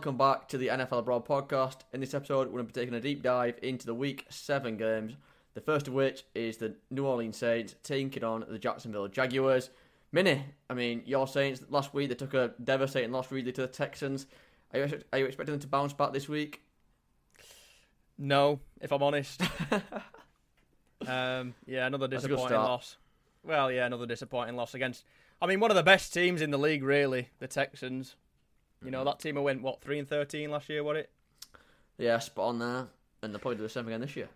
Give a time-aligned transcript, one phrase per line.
[0.00, 1.80] welcome back to the NFL Abroad podcast.
[1.92, 4.78] In this episode, we're going to be taking a deep dive into the Week 7
[4.78, 5.12] games,
[5.52, 9.68] the first of which is the New Orleans Saints taking on the Jacksonville Jaguars.
[10.10, 13.66] Mini, I mean, your Saints last week, they took a devastating loss really to the
[13.66, 14.26] Texans.
[14.72, 16.62] Are you, are you expecting them to bounce back this week?
[18.16, 19.42] No, if I'm honest.
[21.06, 22.96] um, yeah, another disappointing loss.
[23.44, 25.04] Well, yeah, another disappointing loss against.
[25.42, 28.16] I mean, one of the best teams in the league, really, the Texans.
[28.84, 29.06] You know, mm-hmm.
[29.06, 31.10] that team went what three and thirteen last year, was it?
[31.98, 32.86] Yeah, spot on there,
[33.22, 34.28] and they'll probably do the same again this year.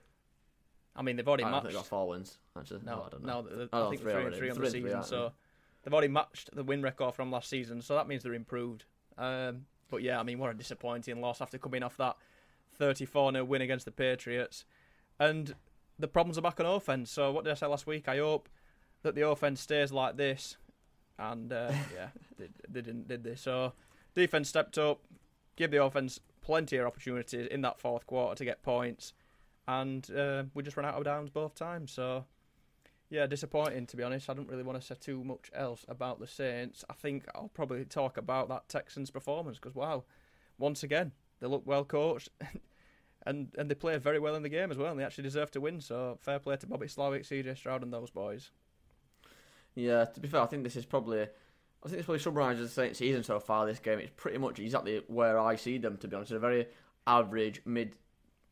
[0.97, 1.67] I mean, they've already I matched.
[1.67, 2.37] They got four wins.
[2.57, 3.41] Actually, no, no I don't know.
[3.43, 5.33] No, I, I think three, three and three on the season, so
[5.83, 7.81] they've already matched the win record from last season.
[7.81, 8.85] So that means they're improved.
[9.17, 12.17] Um, but yeah, I mean, what a disappointing loss after coming off that
[12.77, 14.65] 34 0 win against the Patriots.
[15.19, 15.55] And
[15.99, 17.11] the problems are back on offense.
[17.11, 18.09] So what did I say last week?
[18.09, 18.49] I hope
[19.03, 20.57] that the offense stays like this.
[21.19, 22.09] And uh, yeah,
[22.39, 23.37] they, they, didn't, did they?
[23.37, 23.73] So
[24.15, 25.01] defense stepped up,
[25.57, 29.13] give the offense plenty of opportunities in that fourth quarter to get points,
[29.67, 31.93] and uh, we just ran out of downs both times.
[31.93, 32.25] So
[33.11, 34.29] yeah, disappointing to be honest.
[34.29, 36.85] I don't really want to say too much else about the Saints.
[36.91, 40.05] I think I'll probably talk about that Texans performance because wow,
[40.59, 42.29] once again they look well coached.
[43.27, 45.51] and and they play very well in the game as well, and they actually deserve
[45.53, 45.81] to win.
[45.81, 48.51] So fair play to Bobby Slowik, CJ Stroud, and those boys.
[49.75, 51.27] Yeah, to be fair, I think this is probably,
[51.85, 53.67] I think this probably summarises the Saints' season so far.
[53.67, 55.99] This game, it's pretty much exactly where I see them.
[55.99, 56.67] To be honest, a very
[57.07, 57.97] average mid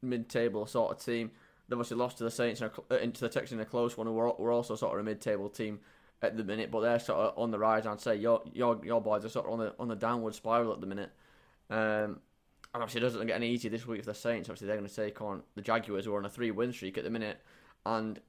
[0.02, 1.30] mid table sort of team.
[1.68, 4.12] They obviously lost to the Saints and uh, into the Texans in a close one.
[4.12, 5.80] We're, we're also sort of a mid table team
[6.20, 7.86] at the minute, but they're sort of on the rise.
[7.86, 10.72] I'd say your your your boys are sort of on the on the downward spiral
[10.72, 11.10] at the minute.
[11.70, 12.20] Um,
[12.74, 14.48] and obviously, it doesn't get any easier this week for the Saints.
[14.48, 16.98] Obviously, they're going to take on the Jaguars, who are on a three win streak
[16.98, 17.38] at the minute.
[17.84, 18.20] And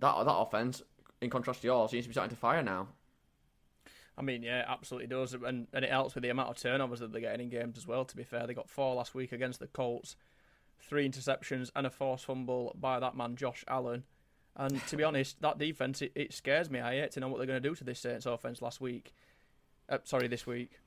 [0.00, 0.82] that that offense,
[1.20, 2.88] in contrast to yours, seems to be starting to fire now.
[4.18, 7.12] I mean, yeah, absolutely does, and and it helps with the amount of turnovers that
[7.12, 8.04] they're getting in games as well.
[8.04, 10.16] To be fair, they got four last week against the Colts,
[10.80, 14.04] three interceptions and a forced fumble by that man Josh Allen.
[14.56, 16.80] And to be honest, that defense it, it scares me.
[16.80, 19.12] I hate to know what they're going to do to this Saints offense last week.
[19.88, 20.80] Uh, sorry, this week.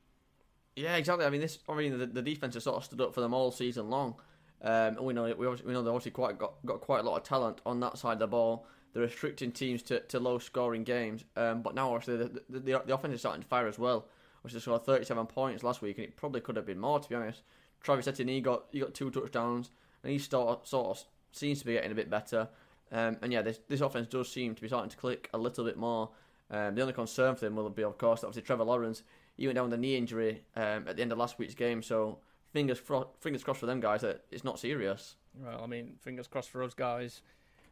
[0.75, 1.25] Yeah, exactly.
[1.25, 1.59] I mean, this.
[1.67, 4.15] I mean, the, the defense has sort of stood up for them all season long.
[4.61, 7.17] Um, and we know we, we know they obviously quite got got quite a lot
[7.17, 8.65] of talent on that side of the ball.
[8.93, 11.23] They're restricting teams to, to low scoring games.
[11.35, 14.05] Um, but now obviously the, the, the, offense is starting to fire as well.
[14.41, 17.09] Which they scored 37 points last week, and it probably could have been more to
[17.09, 17.41] be honest.
[17.81, 21.65] Travis Etienne he got he got two touchdowns, and he of, sort of seems to
[21.65, 22.47] be getting a bit better.
[22.91, 25.65] Um, and yeah, this this offense does seem to be starting to click a little
[25.65, 26.09] bit more.
[26.49, 29.03] Um, the only concern for them will be, of course, obviously Trevor Lawrence
[29.39, 31.81] he went down with a knee injury um, at the end of last week's game.
[31.81, 32.19] So
[32.51, 35.15] fingers fro- fingers crossed for them guys that it's not serious.
[35.33, 37.21] Well, I mean, fingers crossed for us guys.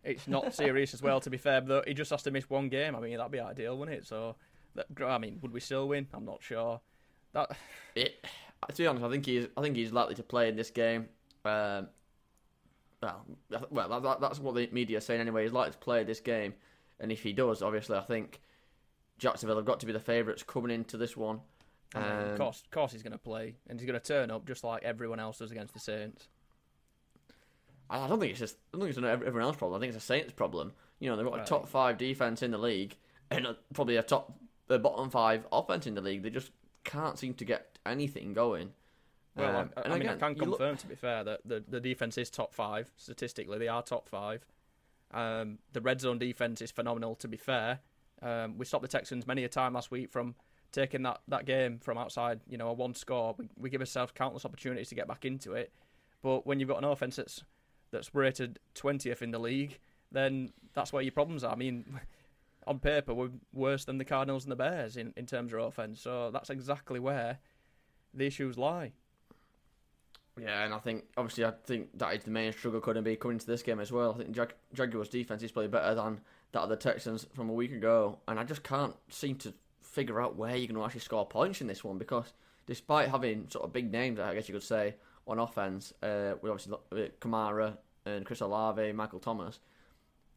[0.08, 1.20] It's not serious as well.
[1.20, 2.96] To be fair, but he just has to miss one game.
[2.96, 4.08] I mean, that'd be ideal, wouldn't it?
[4.08, 4.36] So,
[4.76, 6.08] that, I mean, would we still win?
[6.14, 6.80] I'm not sure.
[7.34, 7.56] That
[7.96, 8.26] it.
[8.70, 9.46] To be honest, I think he's.
[9.56, 11.08] I think he's likely to play in this game.
[11.46, 11.90] Um,
[13.02, 13.24] well,
[13.70, 15.44] well, that, that's what the media are saying anyway.
[15.44, 16.56] He's likely to play this game,
[17.00, 18.42] and if he does, obviously, I think
[19.20, 21.40] Jacksonville have got to be the favourites coming into this one.
[21.94, 24.48] Um, of course, of course, he's going to play, and he's going to turn up
[24.48, 26.28] just like everyone else does against the Saints.
[27.90, 28.58] I don't think it's just.
[28.74, 29.80] I don't think it's everyone else's problem.
[29.80, 30.74] I think it's a Saints problem.
[31.00, 32.96] You know, they've got a top five defense in the league,
[33.30, 34.34] and probably a top,
[34.68, 36.24] the bottom five offense in the league.
[36.24, 36.52] They just
[36.84, 38.72] can't seem to get anything going.
[39.36, 40.80] Well, um, I, I mean, again, I can confirm, look...
[40.80, 43.60] to be fair, that the, the defense is top five statistically.
[43.60, 44.46] They are top five.
[45.12, 47.16] Um, the red zone defense is phenomenal.
[47.16, 47.80] To be fair,
[48.22, 50.36] um, we stopped the Texans many a time last week from
[50.72, 54.12] taking that, that game from outside, you know, a one score, we, we give ourselves
[54.14, 55.72] countless opportunities to get back into it.
[56.22, 57.44] But when you've got an offense that's
[57.98, 59.80] that's rated twentieth in the league,
[60.12, 61.52] then that's where your problems are.
[61.52, 61.86] I mean,
[62.68, 66.00] on paper, we're worse than the Cardinals and the Bears in, in terms of offense.
[66.02, 67.40] So that's exactly where
[68.14, 68.94] the issues lie.
[70.40, 73.36] Yeah, and I think obviously I think that is the main struggle to be coming
[73.36, 74.14] into this game as well.
[74.14, 76.20] I think Jag- Jaguars' defense is probably better than
[76.52, 80.22] that of the Texans from a week ago, and I just can't seem to figure
[80.22, 82.34] out where you're going to actually score points in this one because
[82.68, 84.96] despite having sort of big names, I guess you could say,
[85.28, 87.78] on offense, uh, we obviously got Kamara
[88.16, 89.60] and Chris Olave, Michael Thomas,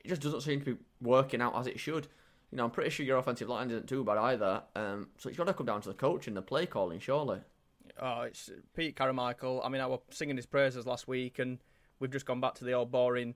[0.04, 2.08] it just doesn't seem to be working out as it should.
[2.50, 4.62] You know, I'm pretty sure your offensive line isn't too bad either.
[4.74, 7.40] Um, so it's got to come down to the coach and the play calling, surely.
[8.00, 9.60] Oh, it's Pete Carmichael.
[9.64, 11.58] I mean, I was singing his praises last week, and
[12.00, 13.34] we've just gone back to the old boring,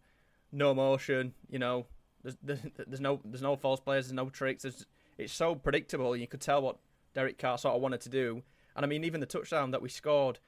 [0.50, 1.34] no motion.
[1.48, 1.86] You know,
[2.22, 4.62] there's, there's, no there's no false plays, there's no tricks.
[4.62, 4.86] There's
[5.18, 6.16] it's so predictable.
[6.16, 6.78] You could tell what
[7.14, 8.42] Derek Carr sort of wanted to do.
[8.74, 10.40] And I mean, even the touchdown that we scored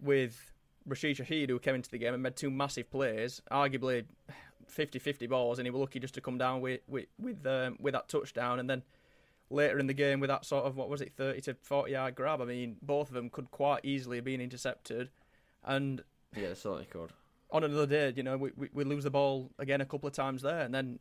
[0.00, 0.52] with
[0.88, 4.04] Rashid Shaheed, who came into the game and made two massive plays, arguably
[4.68, 7.94] 50-50 balls, and he was lucky just to come down with with with, um, with
[7.94, 8.58] that touchdown.
[8.58, 8.82] And then
[9.50, 12.14] later in the game with that sort of what was it, thirty to forty yard
[12.14, 12.40] grab.
[12.40, 15.10] I mean, both of them could quite easily have been intercepted,
[15.64, 16.02] and
[16.36, 17.12] yeah, certainly could.
[17.50, 20.12] On another day, you know, we, we, we lose the ball again a couple of
[20.12, 20.98] times there, and then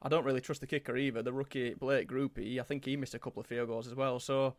[0.00, 1.22] I don't really trust the kicker either.
[1.22, 4.20] The rookie Blake Grupe, I think he missed a couple of field goals as well.
[4.20, 4.54] So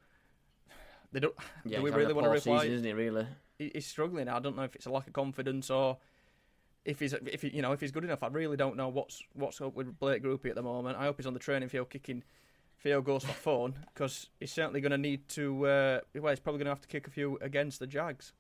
[1.14, 1.36] they don't.
[1.64, 2.60] Yeah, do we really want to reply?
[2.60, 3.28] Season, isn't he really?
[3.60, 4.28] He's struggling.
[4.28, 5.98] I don't know if it's a lack of confidence or
[6.86, 8.24] if he's if he, you know if he's good enough.
[8.24, 10.98] I really don't know what's what's up with Blake Grupe at the moment.
[10.98, 12.24] I hope he's on the training field kicking
[12.78, 15.66] field goals for fun because he's certainly going to need to.
[15.66, 18.34] Uh, well, he's probably going to have to kick a few against the Jags.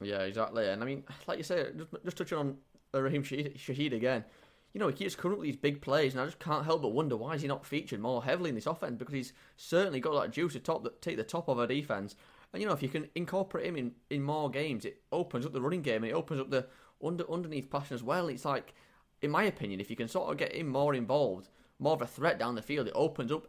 [0.00, 0.68] Yeah, exactly.
[0.68, 2.56] And I mean, like you say, just, just touching on
[2.92, 4.24] Raheem Shaheed again
[4.72, 6.82] you know, he keeps coming up with these big plays, and I just can't help
[6.82, 10.00] but wonder why is he not featured more heavily in this offense because he's certainly
[10.00, 12.14] got that juice to top take the top of our defense.
[12.52, 15.52] And you know, if you can incorporate him in, in more games, it opens up
[15.52, 16.66] the running game and it opens up the
[17.04, 18.28] under underneath passion as well.
[18.28, 18.74] It's like,
[19.20, 21.48] in my opinion, if you can sort of get him more involved,
[21.78, 23.48] more of a threat down the field, it opens up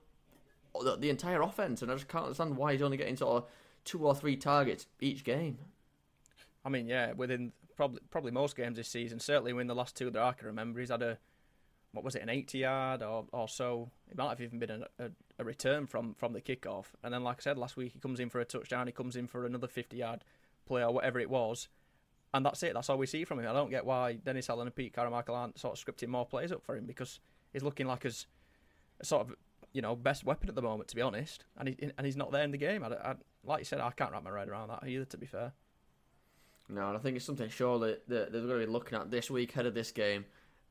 [0.81, 1.81] the, the entire offense.
[1.81, 3.49] And I just can't understand why he's only getting sort of
[3.85, 5.57] two or three targets each game.
[6.65, 9.19] I mean, yeah, within probably probably most games this season.
[9.19, 11.17] Certainly, in the last two that I can remember, he's had a
[11.91, 13.89] what was it, an 80 yard or, or so.
[14.09, 15.09] It might have even been a,
[15.39, 16.85] a, return from, from the kickoff.
[17.03, 18.87] And then, like I said last week, he comes in for a touchdown.
[18.87, 20.23] He comes in for another 50 yard
[20.65, 21.67] play or whatever it was.
[22.33, 22.75] And that's it.
[22.75, 23.47] That's all we see from him.
[23.49, 26.51] I don't get why Dennis Allen and Pete Carmichael aren't sort of scripting more plays
[26.51, 27.19] up for him because
[27.51, 28.27] he's looking like his
[29.01, 29.35] sort of
[29.73, 31.45] you know best weapon at the moment, to be honest.
[31.57, 32.83] And he and he's not there in the game.
[32.83, 35.05] I, I, like you said, I can't wrap my head around that either.
[35.05, 35.53] To be fair.
[36.69, 39.31] No, and I think it's something surely that they're going to be looking at this
[39.31, 40.25] week ahead of this game.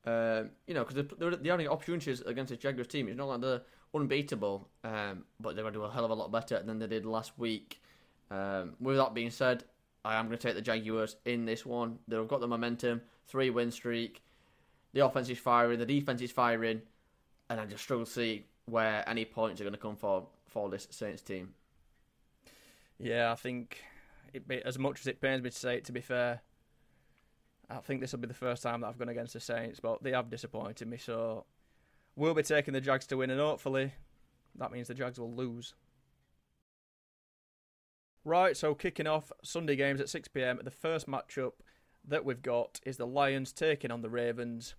[0.05, 3.09] Um, you know, because the only opportunities against the Jaguars team.
[3.09, 3.63] It's not like they're
[3.95, 6.87] unbeatable, um, but they're going to do a hell of a lot better than they
[6.87, 7.83] did last week.
[8.31, 9.65] Um, with that being said,
[10.05, 11.99] I am going to take the Jaguars in this one.
[12.07, 14.23] They've got the momentum, three win streak.
[14.95, 16.81] The offense is firing, the defense is firing,
[17.51, 20.71] and I just struggle to see where any points are going to come for for
[20.71, 21.53] this Saints team.
[22.99, 23.83] Yeah, I think
[24.33, 26.41] it, as much as it pains me to say it, to be fair,
[27.71, 30.03] I think this will be the first time that I've gone against the Saints, but
[30.03, 30.97] they have disappointed me.
[30.97, 31.45] So
[32.17, 33.93] we'll be taking the Jags to win, and hopefully
[34.57, 35.75] that means the Jags will lose.
[38.25, 41.53] Right, so kicking off Sunday games at 6 pm, the first matchup
[42.07, 44.75] that we've got is the Lions taking on the Ravens.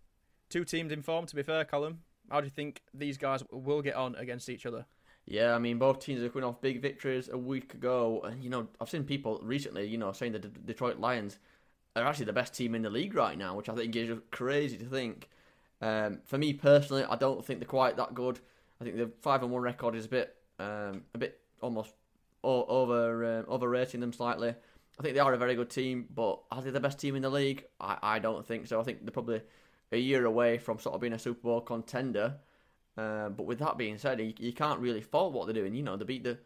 [0.50, 2.00] Two teams in form, to be fair, Callum.
[2.30, 4.86] How do you think these guys will get on against each other?
[5.26, 8.50] Yeah, I mean, both teams are coming off big victories a week ago, and you
[8.50, 11.38] know, I've seen people recently, you know, saying that the Detroit Lions
[11.96, 14.78] are actually the best team in the league right now, which I think is crazy
[14.78, 15.30] to think.
[15.82, 18.40] Um, for me personally, I don't think they're quite that good.
[18.80, 21.94] I think the five and one record is a bit, um, a bit almost
[22.44, 24.50] over uh, overrating them slightly.
[25.00, 27.22] I think they are a very good team, but are they the best team in
[27.22, 27.66] the league?
[27.80, 28.80] I, I don't think so.
[28.80, 29.42] I think they're probably
[29.92, 32.36] a year away from sort of being a Super Bowl contender.
[32.98, 35.74] Uh, but with that being said, you, you, can't really fault what they're doing.
[35.74, 36.38] You know, they beat the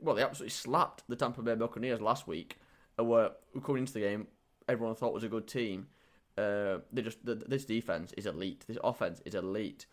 [0.00, 2.58] well, they absolutely slapped the Tampa Bay Buccaneers last week.
[2.98, 3.32] Uh, were
[3.64, 4.26] coming into the game,
[4.68, 5.88] everyone thought was a good team.
[6.36, 8.64] Uh, they just the, this defense is elite.
[8.66, 9.86] This offense is elite.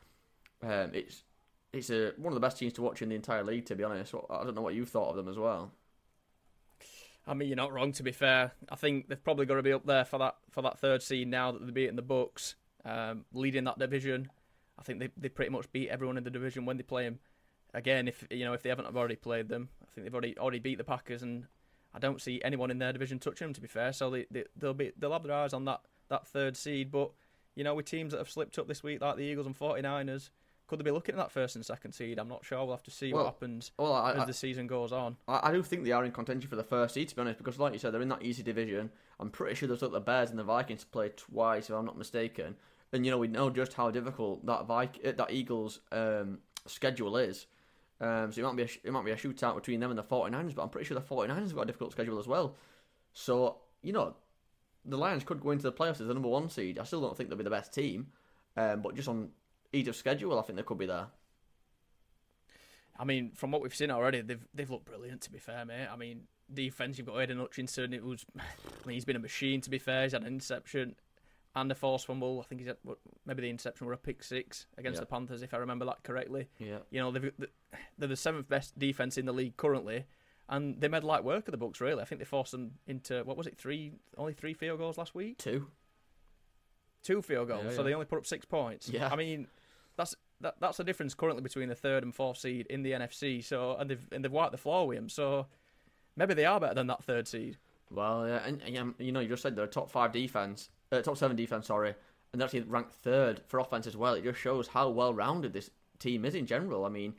[0.62, 1.24] Um, it's
[1.72, 3.66] it's a, one of the best teams to watch in the entire league.
[3.66, 5.72] To be honest, I don't know what you thought of them as well.
[7.28, 7.92] I mean, you're not wrong.
[7.94, 10.62] To be fair, I think they've probably got to be up there for that for
[10.64, 12.56] that third seed now that they're beating the Bucs,
[12.86, 14.30] um, leading that division.
[14.80, 17.20] I think they they pretty much beat everyone in the division when they play them.
[17.74, 20.60] Again, if you know if they haven't already played them, I think they've already already
[20.60, 21.46] beat the Packers, and
[21.94, 23.54] I don't see anyone in their division touching them.
[23.54, 26.28] To be fair, so they, they they'll be they'll have their eyes on that that
[26.28, 26.92] third seed.
[26.92, 27.12] But
[27.56, 30.30] you know, with teams that have slipped up this week, like the Eagles and 49ers,
[30.68, 32.20] could they be looking at that first and second seed?
[32.20, 32.60] I'm not sure.
[32.60, 35.18] We'll have to see well, what happens well, I, as I, the season goes on.
[35.28, 37.40] I, I, do think they are in contention for the first seed, to be honest,
[37.40, 38.92] because like you said, they're in that easy division.
[39.20, 41.86] I'm pretty sure they've took the Bears and the Vikings to play twice, if I'm
[41.86, 42.56] not mistaken.
[42.94, 47.18] And you know, we know just how difficult that Vic- uh, that Eagles um, schedule
[47.18, 47.48] is.
[48.02, 50.04] Um, so it might be a, it might be a shootout between them and the
[50.04, 52.56] 49ers, but I'm pretty sure the 49ers have got a difficult schedule as well.
[53.14, 54.16] So you know,
[54.86, 56.80] the Lions could go into the playoffs as the number one seed.
[56.80, 58.08] I still don't think they'll be the best team,
[58.56, 59.30] um, but just on
[59.74, 61.08] ease of schedule, I think they could be there.
[62.98, 65.22] I mean, from what we've seen already, they've they've looked brilliant.
[65.22, 65.88] To be fair, mate.
[65.92, 67.94] I mean, defense, you've got Aidan Hutchinson.
[67.94, 68.42] It was, I
[68.88, 69.62] mean, he's been a machine.
[69.62, 70.96] To be fair, he's had an interception
[71.56, 72.40] and a force fumble.
[72.40, 72.78] I think he's had
[73.26, 75.02] maybe the interception were a pick six against yeah.
[75.02, 76.48] the Panthers, if I remember that correctly.
[76.60, 76.80] Yeah.
[76.92, 77.32] You know, they've,
[77.98, 80.06] they're the seventh best defense in the league currently,
[80.48, 81.80] and they made light work of the Bucs.
[81.80, 83.58] Really, I think they forced them into what was it?
[83.58, 85.38] Three, only three field goals last week.
[85.38, 85.68] Two.
[87.02, 88.90] Two field goals, yeah, so they only put up six points.
[88.90, 89.08] Yeah.
[89.10, 89.48] I mean,
[89.96, 93.44] that's that, that's the difference currently between the third and fourth seed in the NFC.
[93.44, 95.10] So and they've and they've wiped the floor with them.
[95.10, 95.48] So
[96.16, 97.58] maybe they are better than that third seed.
[97.92, 101.02] Well, yeah, and, and you know, you just said they're a top five defense, uh,
[101.02, 101.94] top seven defense, sorry,
[102.32, 104.14] and they're actually ranked third for offense as well.
[104.14, 105.70] It just shows how well rounded this
[106.00, 106.86] team is in general.
[106.86, 107.16] I mean,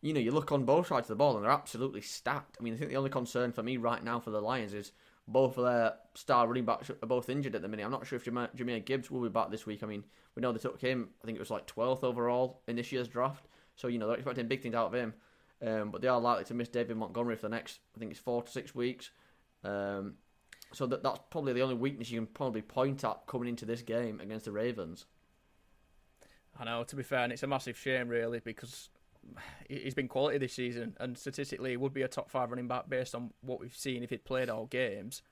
[0.00, 2.56] you know, you look on both sides of the ball and they're absolutely stacked.
[2.58, 4.92] I mean, I think the only concern for me right now for the Lions is
[5.26, 7.84] both of their star running backs are both injured at the minute.
[7.84, 9.82] I'm not sure if Jahmyr Gibbs will be back this week.
[9.82, 12.76] I mean, we know they took him, I think it was like 12th overall in
[12.76, 13.46] this year's draft.
[13.76, 15.14] So, you know, they're expecting big things out of him.
[15.60, 18.20] Um, but they are likely to miss David Montgomery for the next, I think it's
[18.20, 19.10] four to six weeks.
[19.64, 20.14] Um,
[20.72, 23.82] so that that's probably the only weakness you can probably point at coming into this
[23.82, 25.06] game against the Ravens.
[26.58, 28.90] I know, to be fair, and it's a massive shame, really, because
[29.68, 32.88] he's been quality this season, and statistically, he would be a top five running back
[32.88, 35.22] based on what we've seen if he'd played all games.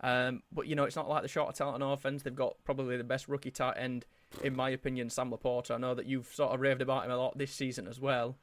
[0.00, 2.22] Um, but you know, it's not like the short talent on offense.
[2.22, 4.04] They've got probably the best rookie tight end,
[4.42, 5.72] in my opinion, Sam LaPorta.
[5.72, 8.36] I know that you've sort of raved about him a lot this season as well.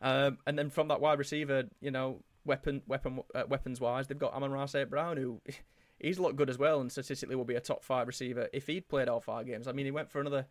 [0.00, 4.18] Um, and then from that wide receiver, you know, weapon weapon uh, weapons wise, they've
[4.18, 4.90] got Amon-Ra St.
[4.90, 5.40] Brown, who
[6.00, 8.88] he's looked good as well, and statistically will be a top five receiver if he'd
[8.88, 9.68] played all five games.
[9.68, 10.46] I mean, he went for another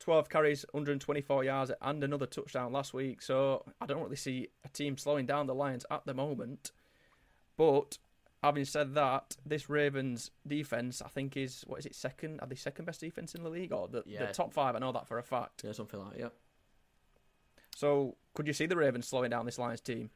[0.00, 3.22] 12 carries, 124 yards, and another touchdown last week.
[3.22, 6.72] So I don't really see a team slowing down the Lions at the moment.
[7.56, 7.98] But
[8.42, 12.40] having said that, this Ravens defense, I think, is what is it second?
[12.40, 14.26] Are they second best defense in the league or the, yeah.
[14.26, 14.74] the top five?
[14.74, 15.62] I know that for a fact.
[15.64, 16.20] Yeah, something like that.
[16.20, 16.28] Yeah.
[17.76, 20.10] So could you see the Ravens slowing down this Lions team?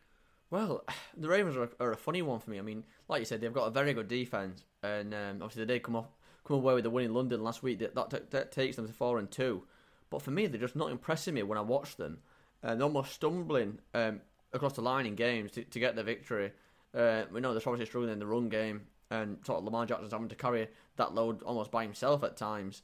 [0.54, 0.84] Well,
[1.16, 2.60] the Ravens are, are, a funny one for me.
[2.60, 5.74] I mean, like you said, they've got a very good defense, and um, obviously they
[5.74, 6.06] did come off
[6.44, 7.78] come away with a win in London last week.
[7.78, 9.64] That, that, that takes them to four and two.
[10.10, 12.18] But for me, they're just not impressing me when I watch them.
[12.62, 14.20] And they're almost stumbling um,
[14.52, 16.52] across the line in games to, to get the victory.
[16.94, 20.12] Uh, we know they're obviously struggling in the run game, and sort of Lamar Jackson's
[20.12, 22.82] having to carry that load almost by himself at times.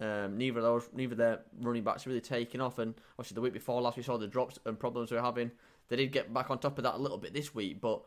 [0.00, 3.54] Um, neither of those, neither their running backs really taking off, and obviously the week
[3.54, 5.50] before last we saw the drops and problems we're having.
[5.88, 8.02] They did get back on top of that a little bit this week, but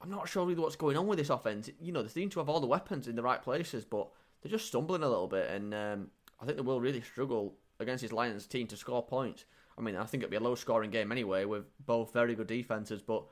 [0.00, 1.70] I'm not sure really what's going on with this offense.
[1.80, 4.08] You know, they seem to have all the weapons in the right places, but
[4.42, 8.02] they're just stumbling a little bit, and um, I think they will really struggle against
[8.02, 9.46] this Lions team to score points.
[9.76, 12.46] I mean, I think it'd be a low scoring game anyway, with both very good
[12.46, 13.02] defenses.
[13.02, 13.24] But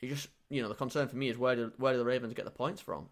[0.00, 2.34] you just, you know, the concern for me is where do where do the Ravens
[2.34, 3.08] get the points from?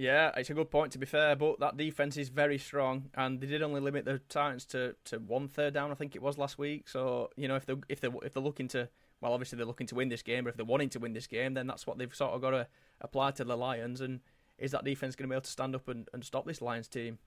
[0.00, 3.38] Yeah, it's a good point to be fair, but that defense is very strong, and
[3.38, 5.90] they did only limit the Titans to, to one third down.
[5.90, 6.88] I think it was last week.
[6.88, 8.88] So you know, if they if they if they're looking to,
[9.20, 11.26] well, obviously they're looking to win this game, but if they're wanting to win this
[11.26, 12.66] game, then that's what they've sort of got to
[13.02, 14.00] apply to the Lions.
[14.00, 14.20] And
[14.56, 16.88] is that defense going to be able to stand up and, and stop this Lions
[16.88, 17.18] team?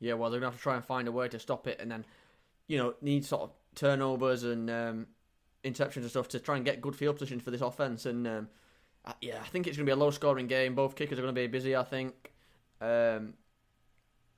[0.00, 1.78] Yeah, well, they're going to have to try and find a way to stop it,
[1.80, 2.04] and then,
[2.66, 5.06] you know, need sort of turnovers and um,
[5.64, 8.04] interceptions and stuff to try and get good field positions for this offense.
[8.04, 8.48] And um,
[9.20, 10.74] yeah, I think it's going to be a low-scoring game.
[10.74, 12.32] Both kickers are going to be busy, I think,
[12.80, 13.34] um,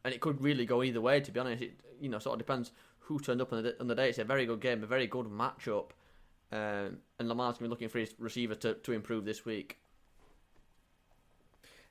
[0.05, 1.21] and it could really go either way.
[1.21, 3.87] To be honest, it you know sort of depends who turned up on the, on
[3.87, 4.09] the day.
[4.09, 5.91] It's a very good game, a very good matchup,
[6.53, 9.79] um, and Lamar's going to be looking for his receiver to, to improve this week.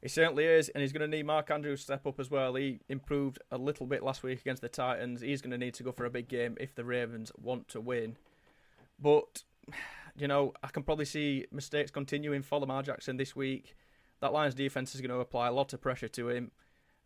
[0.01, 2.53] He certainly is, and he's going to need Mark Andrews to step up as well.
[2.53, 5.21] He improved a little bit last week against the Titans.
[5.21, 7.81] He's going to need to go for a big game if the Ravens want to
[7.81, 8.17] win.
[8.99, 9.43] But,
[10.17, 13.75] you know, I can probably see mistakes continuing for Lamar Jackson this week.
[14.21, 16.51] That Lions defense is going to apply a lot of pressure to him.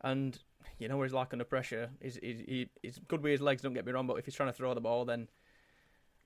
[0.01, 0.37] And,
[0.77, 1.89] you know, where he's like under pressure.
[2.01, 4.53] He's, he's, good with his legs, don't get me wrong, but if he's trying to
[4.53, 5.27] throw the ball, then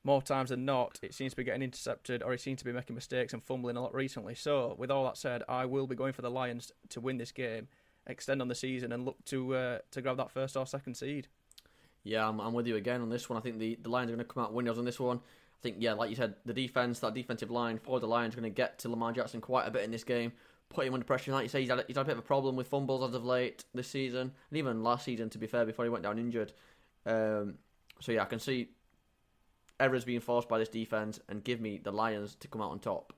[0.03, 2.73] more times than not, it seems to be getting intercepted or he seems to be
[2.73, 4.35] making mistakes and fumbling a lot recently.
[4.35, 7.31] So, with all that said, I will be going for the Lions to win this
[7.31, 7.69] game,
[8.05, 11.29] extend on the season, and look to uh, to grab that first or second seed.
[12.03, 13.37] Yeah, I'm, I'm with you again on this one.
[13.37, 15.21] I think the, the Lions are going to come out winners on this one.
[15.63, 18.49] Think, yeah, like you said, the defense, that defensive line for the Lions, going to
[18.49, 20.33] get to Lamar Jackson quite a bit in this game,
[20.67, 21.31] put him under pressure.
[21.31, 23.15] Like you say, he's had, he's had a bit of a problem with fumbles as
[23.15, 26.19] of late this season, and even last season, to be fair, before he went down
[26.19, 26.51] injured.
[27.05, 27.55] Um,
[28.01, 28.71] so yeah, I can see
[29.79, 32.79] errors being forced by this defense and give me the Lions to come out on
[32.79, 33.13] top.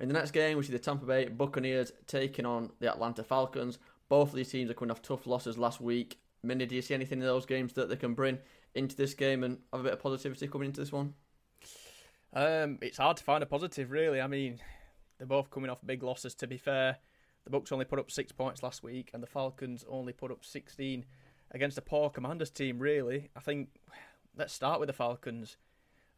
[0.00, 3.78] In the next game, we see the Tampa Bay Buccaneers taking on the Atlanta Falcons.
[4.08, 6.18] Both of these teams are coming off tough losses last week.
[6.42, 8.38] Mini, do you see anything in those games that they can bring
[8.74, 11.14] into this game and have a bit of positivity coming into this one?
[12.32, 14.20] Um, it's hard to find a positive, really.
[14.20, 14.60] I mean,
[15.18, 16.34] they're both coming off big losses.
[16.36, 16.98] To be fair,
[17.44, 20.44] the Bucs only put up six points last week, and the Falcons only put up
[20.44, 21.04] sixteen
[21.50, 23.30] against a poor Commanders team, really.
[23.34, 23.70] I think
[24.36, 25.56] let's start with the Falcons.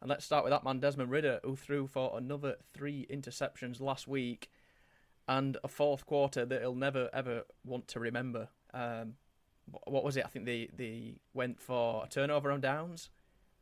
[0.01, 4.05] And let's start with that man, Desmond Ridder, who threw for another three interceptions last
[4.05, 4.51] week
[5.29, 8.49] and a fourth quarter that he'll never, ever want to remember.
[8.73, 9.13] Um,
[9.85, 10.25] what was it?
[10.25, 13.09] I think they, they went for a turnover on downs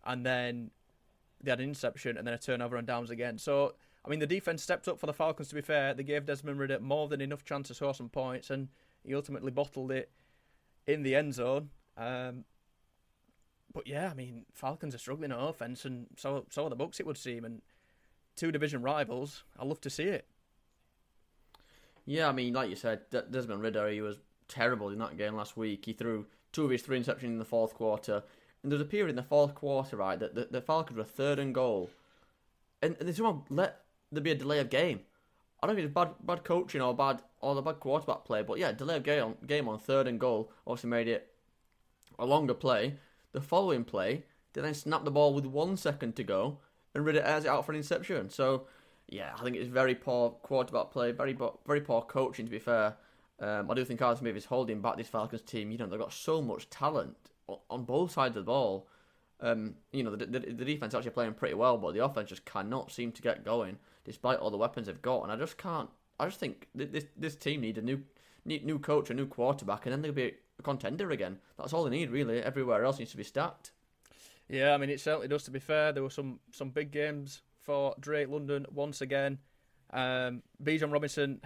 [0.05, 0.71] and then
[1.41, 3.37] they had an interception and then a turnover on downs again.
[3.37, 5.93] So, I mean, the defense stepped up for the Falcons, to be fair.
[5.93, 8.69] They gave Desmond Ridder more than enough chance to score some points and
[9.03, 10.09] he ultimately bottled it
[10.87, 11.69] in the end zone.
[11.97, 12.45] Um,
[13.73, 16.99] but yeah, I mean, Falcons are struggling on offense, and so so are the Bucks.
[16.99, 17.61] It would seem, and
[18.35, 19.43] two division rivals.
[19.57, 20.25] I love to see it.
[22.05, 24.17] Yeah, I mean, like you said, Desmond Ridder, he was
[24.51, 25.85] terrible in that game last week.
[25.85, 28.23] He threw two of his three interceptions in the fourth quarter.
[28.61, 31.03] And there was a period in the fourth quarter, right, that the, the Falcons were
[31.03, 31.89] third and goal,
[32.81, 33.81] and, and they let
[34.11, 35.01] there be a delay of game.
[35.63, 38.57] I don't if it's bad bad coaching or bad or the bad quarterback play, but
[38.57, 41.33] yeah, delay of game game on third and goal obviously made it
[42.19, 42.95] a longer play.
[43.31, 46.57] The following play, they then snap the ball with one second to go
[46.93, 48.29] and Ridder airs it out for an interception.
[48.29, 48.67] So
[49.07, 52.95] yeah, I think it's very poor quarterback play, very very poor coaching to be fair.
[53.41, 55.71] Um, I do think Arthur Smith is holding back this Falcons team.
[55.71, 57.17] You know, they've got so much talent
[57.69, 58.87] on both sides of the ball.
[59.39, 62.45] Um, you know, the, the, the defense actually playing pretty well, but the offense just
[62.45, 65.23] cannot seem to get going despite all the weapons they've got.
[65.23, 65.89] And I just can't.
[66.19, 68.03] I just think this this team need a new
[68.45, 71.39] new coach, a new quarterback, and then they'll be a contender again.
[71.57, 72.43] That's all they need, really.
[72.43, 73.71] Everywhere else needs to be stacked.
[74.47, 75.43] Yeah, I mean, it certainly does.
[75.43, 79.39] To be fair, there were some some big games for Drake London once again.
[79.91, 81.41] Um, Bijan Robinson,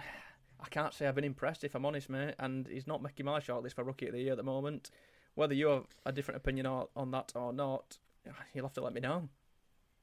[0.60, 2.34] I can't say I've been impressed if I'm honest, mate.
[2.38, 4.90] And he's not making my shortlist for Rookie of the Year at the moment.
[5.34, 7.98] Whether you have a different opinion on that or not,
[8.54, 9.28] you'll have to let me know.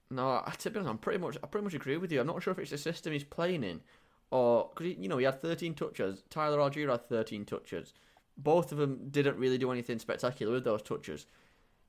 [0.09, 2.21] No, to be honest, I'm pretty much I pretty much agree with you.
[2.21, 3.81] I'm not sure if it's the system he's playing in,
[4.29, 6.23] or because you know he had 13 touches.
[6.29, 7.93] Tyler Allgeier had 13 touches.
[8.37, 11.25] Both of them didn't really do anything spectacular with those touches.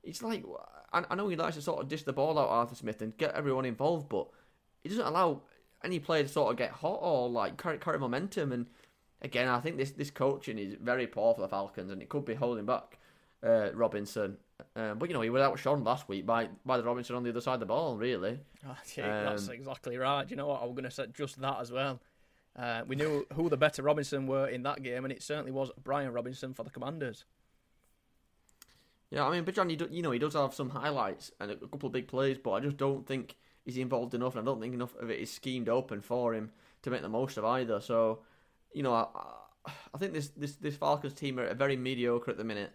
[0.03, 0.45] It's like
[0.93, 3.17] I, I know he likes to sort of dish the ball out Arthur Smith and
[3.17, 4.29] get everyone involved, but
[4.83, 5.43] he doesn't allow
[5.85, 8.53] any player to sort of get hot or like carry, carry momentum.
[8.53, 8.67] And
[9.23, 12.25] again, I think this this coaching is very poor for the Falcons, and it could
[12.25, 12.99] be holding back
[13.45, 14.37] uh, Robinson.
[14.77, 17.31] Um, but you know, he was outshone last week by by the Robinson on the
[17.31, 17.97] other side of the ball.
[17.97, 20.29] Really, oh, yeah, um, that's exactly right.
[20.29, 20.63] You know what?
[20.63, 22.01] I was going to say just that as well.
[22.57, 25.71] Uh, we knew who the better Robinson were in that game, and it certainly was
[25.83, 27.25] Brian Robinson for the Commanders.
[29.11, 31.57] Yeah, I mean, Bijan, you, do, you know, he does have some highlights and a
[31.57, 34.61] couple of big plays, but I just don't think he's involved enough, and I don't
[34.61, 36.51] think enough of it is schemed open for him
[36.83, 37.81] to make the most of either.
[37.81, 38.21] So,
[38.73, 39.07] you know, I,
[39.95, 42.73] I think this, this this Falcons team are very mediocre at the minute.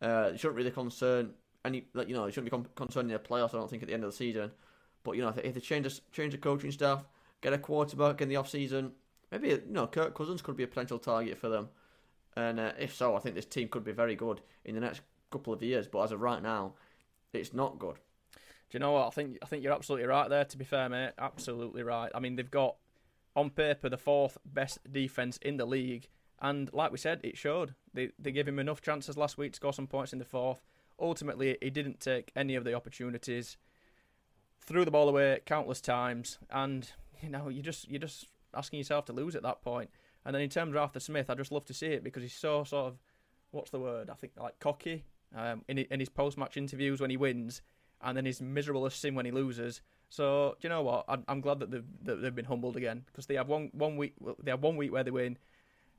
[0.00, 1.30] Uh, it shouldn't really concern
[1.64, 3.54] any, like you know, it shouldn't be concerning the playoffs.
[3.54, 4.50] I don't think at the end of the season.
[5.04, 7.04] But you know, if they change the, change the coaching staff,
[7.40, 8.92] get a quarterback in the off season,
[9.30, 11.68] maybe you know, Kirk Cousins could be a potential target for them.
[12.36, 15.02] And uh, if so, I think this team could be very good in the next
[15.30, 15.86] couple of years.
[15.86, 16.74] But as of right now,
[17.32, 17.96] it's not good.
[18.72, 19.06] Do you know what?
[19.06, 20.46] I think I think you're absolutely right there.
[20.46, 22.10] To be fair, mate, absolutely right.
[22.14, 22.76] I mean, they've got
[23.36, 26.08] on paper the fourth best defense in the league,
[26.40, 27.74] and like we said, it showed.
[27.92, 30.64] They they gave him enough chances last week to score some points in the fourth.
[30.98, 33.58] Ultimately, he didn't take any of the opportunities.
[34.58, 36.90] Threw the ball away countless times, and
[37.22, 39.90] you know you just you're just asking yourself to lose at that point.
[40.24, 42.32] And then in terms of Arthur Smith, I just love to see it because he's
[42.32, 42.98] so sort of
[43.50, 44.08] what's the word?
[44.08, 45.04] I think like cocky
[45.36, 47.60] um, in in his post match interviews when he wins,
[48.02, 49.80] and then he's miserable as sin when he loses.
[50.08, 51.04] So do you know what?
[51.26, 54.14] I'm, glad that they've, that they've been humbled again because they have one one week
[54.42, 55.38] they have one week where they win,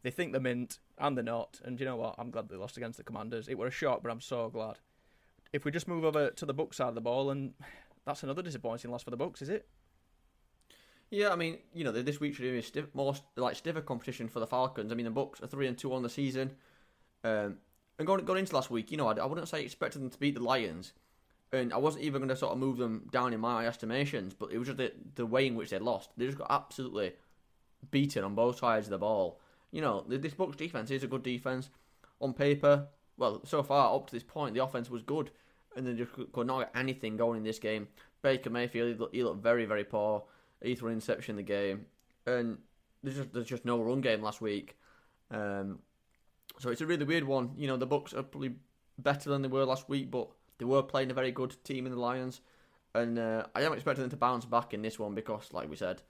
[0.03, 1.59] they think they're mint and they're not.
[1.63, 2.15] And you know what?
[2.17, 3.47] I'm glad they lost against the Commanders.
[3.47, 4.77] It were a shock, but I'm so glad.
[5.51, 7.53] If we just move over to the Bucs side of the ball, and
[8.05, 9.67] that's another disappointing loss for the Bucs, is it?
[11.09, 14.39] Yeah, I mean, you know, this week should be stiff, more like stiffer competition for
[14.39, 14.91] the Falcons.
[14.91, 16.51] I mean, the Bucs are three and two on the season,
[17.23, 17.57] um,
[17.99, 20.17] and going going into last week, you know, I, I wouldn't say expected them to
[20.17, 20.93] beat the Lions,
[21.53, 24.51] and I wasn't even going to sort of move them down in my estimations, but
[24.51, 26.09] it was just the, the way in which they lost.
[26.17, 27.13] They just got absolutely
[27.91, 29.39] beaten on both sides of the ball
[29.73, 31.69] you know, this Bucs defense is a good defense
[32.21, 32.87] on paper.
[33.17, 35.31] Well, so far up to this point, the offense was good,
[35.75, 37.87] and they just could not get anything going in this game.
[38.21, 40.23] Baker Mayfield, he looked, he looked very, very poor.
[40.61, 41.87] He threw an interception in the game,
[42.27, 42.59] and
[43.01, 44.77] there's just there's just no run game last week.
[45.31, 45.79] Um,
[46.59, 47.53] so it's a really weird one.
[47.57, 48.53] You know, the Bucs are probably
[48.99, 50.29] better than they were last week, but
[50.63, 52.39] they were playing a very good team in the Lions,
[52.95, 55.76] and uh, I am expecting them to bounce back in this one because, like we
[55.76, 56.02] said,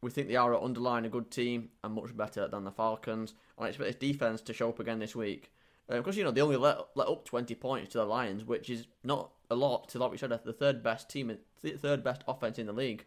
[0.00, 3.34] we think they are underlying a good team and much better than the Falcons.
[3.56, 5.52] And I expect this defense to show up again this week.
[5.88, 8.68] Because, uh, you know, they only let, let up 20 points to the Lions, which
[8.68, 12.24] is not a lot to, like we said, the third best team, the third best
[12.26, 13.04] offense in the league.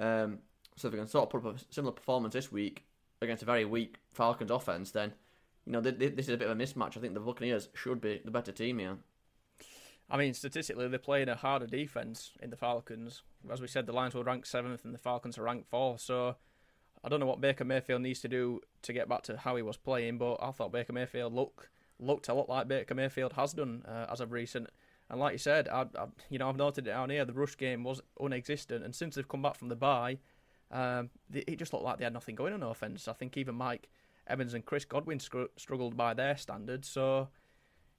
[0.00, 0.38] Um,
[0.74, 2.86] so if they can sort of put up a similar performance this week
[3.22, 5.12] against a very weak Falcons offense, then,
[5.64, 6.96] you know, this is a bit of a mismatch.
[6.96, 8.96] I think the Buccaneers should be the better team here.
[10.08, 13.22] I mean, statistically, they're playing a harder defense in the Falcons.
[13.50, 16.00] As we said, the Lions were ranked seventh and the Falcons are ranked fourth.
[16.00, 16.36] So
[17.02, 19.62] I don't know what Baker Mayfield needs to do to get back to how he
[19.62, 23.54] was playing, but I thought Baker Mayfield looked looked a lot like Baker Mayfield has
[23.54, 24.68] done uh, as of recent.
[25.08, 27.24] And like you said, I, I, you know, I've noted it down here.
[27.24, 30.18] The rush game was unexistent, and since they've come back from the bye,
[30.70, 33.08] um, it just looked like they had nothing going on offense.
[33.08, 33.88] I think even Mike
[34.26, 36.88] Evans and Chris Godwin struggled by their standards.
[36.88, 37.28] So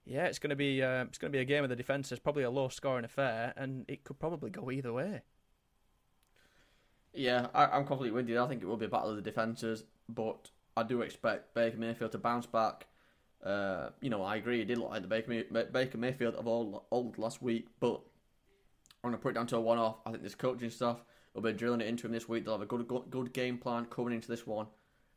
[0.08, 2.18] yeah, it's going to be uh, it's going to be a game of the defences,
[2.18, 5.20] probably a low scoring affair, and it could probably go either way.
[7.12, 8.40] Yeah, I, am completely with you.
[8.40, 11.76] I think it will be a battle of the defences, but I do expect Baker
[11.76, 12.86] Mayfield to bounce back.
[13.44, 14.60] Uh, you know, I agree.
[14.60, 18.00] It did look like the Baker, May- Baker Mayfield of old, old last week, but
[19.02, 19.96] I'm going to put it down to a one off.
[20.06, 22.44] I think this coaching stuff will be drilling it into him this week.
[22.44, 24.66] They'll have a good good game plan coming into this one.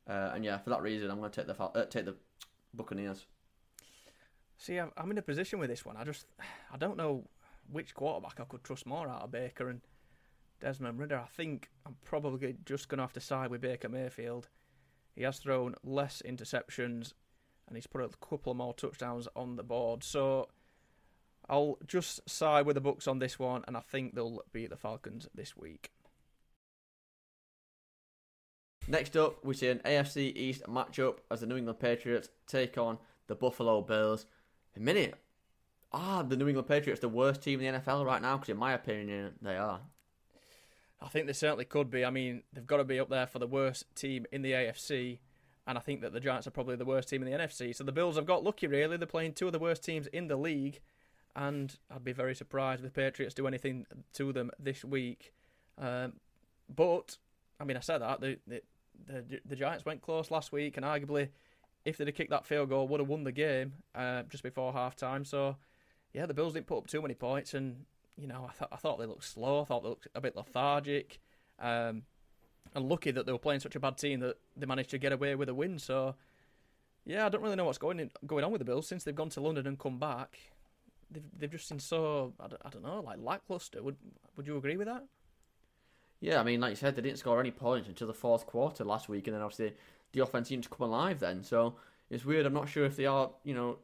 [0.08, 2.16] Uh, and yeah, for that reason, I'm going to take the uh, take the
[2.74, 3.26] Buccaneers.
[4.62, 5.98] See, I'm in a position with this one.
[5.98, 6.28] I just
[6.72, 7.24] I don't know
[7.72, 9.82] which quarterback I could trust more out of Baker and
[10.60, 11.18] Desmond Ridder.
[11.18, 14.50] I think I'm probably just going to have to side with Baker Mayfield.
[15.16, 17.14] He has thrown less interceptions
[17.68, 20.04] and he's put a couple more touchdowns on the board.
[20.04, 20.48] So
[21.50, 24.78] I'll just side with the Bucs on this one, and I think they'll beat the
[24.78, 25.92] Falcons this week.
[28.88, 33.00] Next up, we see an AFC East matchup as the New England Patriots take on
[33.28, 34.26] the Buffalo Bills.
[34.76, 35.16] A minute,
[35.92, 38.38] ah, the New England Patriots the worst team in the NFL right now?
[38.38, 39.82] Because in my opinion, they are.
[41.02, 42.06] I think they certainly could be.
[42.06, 45.20] I mean, they've got to be up there for the worst team in the AFC,
[45.66, 47.76] and I think that the Giants are probably the worst team in the NFC.
[47.76, 48.98] So the Bills have got lucky, really.
[48.98, 50.80] They're playing two of the worst teams in the league,
[51.36, 55.34] and I'd be very surprised if the Patriots do anything to them this week.
[55.78, 56.14] Um,
[56.74, 57.18] but
[57.60, 58.62] I mean, I said that the, the
[59.08, 61.30] the the Giants went close last week, and arguably,
[61.86, 64.74] if they'd have kicked that field goal, would have won the game uh, just before
[64.74, 65.26] half time.
[65.26, 65.58] So,
[66.14, 67.86] yeah, the Bills didn't put up too many points, and
[68.18, 69.62] you know, I thought I thought they looked slow.
[69.62, 71.20] I thought they looked a bit lethargic.
[71.60, 72.04] Um,
[72.74, 75.12] and lucky that they were playing such a bad team that they managed to get
[75.12, 75.78] away with a win.
[75.78, 76.16] So,
[77.06, 79.16] yeah, I don't really know what's going in, going on with the Bills since they've
[79.16, 80.40] gone to London and come back.
[81.10, 83.84] They've they've just been so I don't, I don't know like lackluster.
[83.84, 83.98] Would
[84.38, 85.04] would you agree with that?
[86.22, 88.86] Yeah, I mean, like you said, they didn't score any points until the fourth quarter
[88.86, 89.74] last week, and then obviously
[90.14, 91.44] the offense seemed to come alive then.
[91.44, 91.76] So
[92.10, 92.46] it's weird.
[92.46, 93.78] I'm not sure if they are, you know,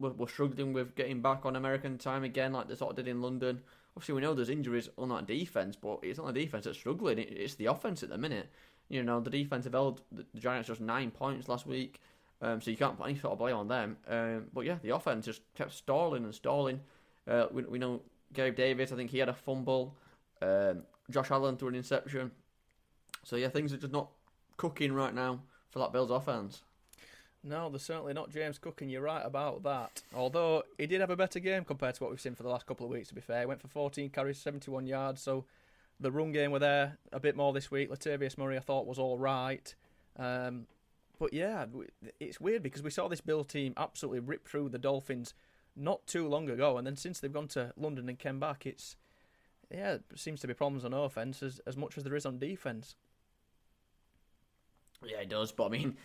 [0.00, 3.08] we're, we're struggling with getting back on American time again, like they sort of did
[3.08, 3.60] in London.
[3.96, 7.18] Obviously, we know there's injuries on that defense, but it's not the defense that's struggling.
[7.18, 8.48] it's the offense at the minute.
[8.88, 12.00] You know, the defense have held the Giants just nine points last week,
[12.40, 13.96] um, so you can't put any sort of blame on them.
[14.08, 16.80] Um, but yeah, the offense just kept stalling and stalling.
[17.26, 18.00] Uh, we, we know
[18.32, 19.96] Gabe Davis, I think he had a fumble.
[20.40, 22.30] Um, Josh Allen threw an interception.
[23.24, 24.08] So yeah, things are just not
[24.56, 26.62] cooking right now for that Bills offense.
[27.44, 30.02] No, they're certainly not James Cook, and you're right about that.
[30.14, 32.66] Although he did have a better game compared to what we've seen for the last
[32.66, 33.40] couple of weeks, to be fair.
[33.40, 35.44] He went for 14 carries, 71 yards, so
[36.00, 37.90] the run game were there a bit more this week.
[37.90, 39.72] Latavius Murray, I thought, was all right.
[40.16, 40.66] Um,
[41.18, 41.66] but yeah,
[42.20, 45.34] it's weird because we saw this Bill team absolutely rip through the Dolphins
[45.76, 48.96] not too long ago, and then since they've gone to London and came back, it's
[49.70, 52.38] yeah, it seems to be problems on offense as, as much as there is on
[52.38, 52.96] defense.
[55.04, 55.52] Yeah, it does.
[55.52, 55.96] But I mean,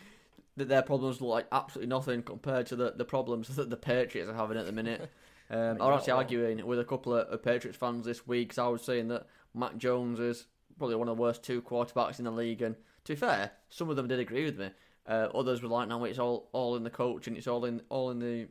[0.55, 4.35] their problems look like absolutely nothing compared to the, the problems that the Patriots are
[4.35, 5.09] having at the minute.
[5.49, 8.57] Um, I was actually arguing with a couple of, of Patriots fans this week because
[8.57, 12.25] I was saying that Mac Jones is probably one of the worst two quarterbacks in
[12.25, 12.61] the league.
[12.61, 14.71] And to be fair, some of them did agree with me.
[15.05, 17.81] Uh, others were like, "No, it's all all in the coach and it's all in
[17.89, 18.47] all in the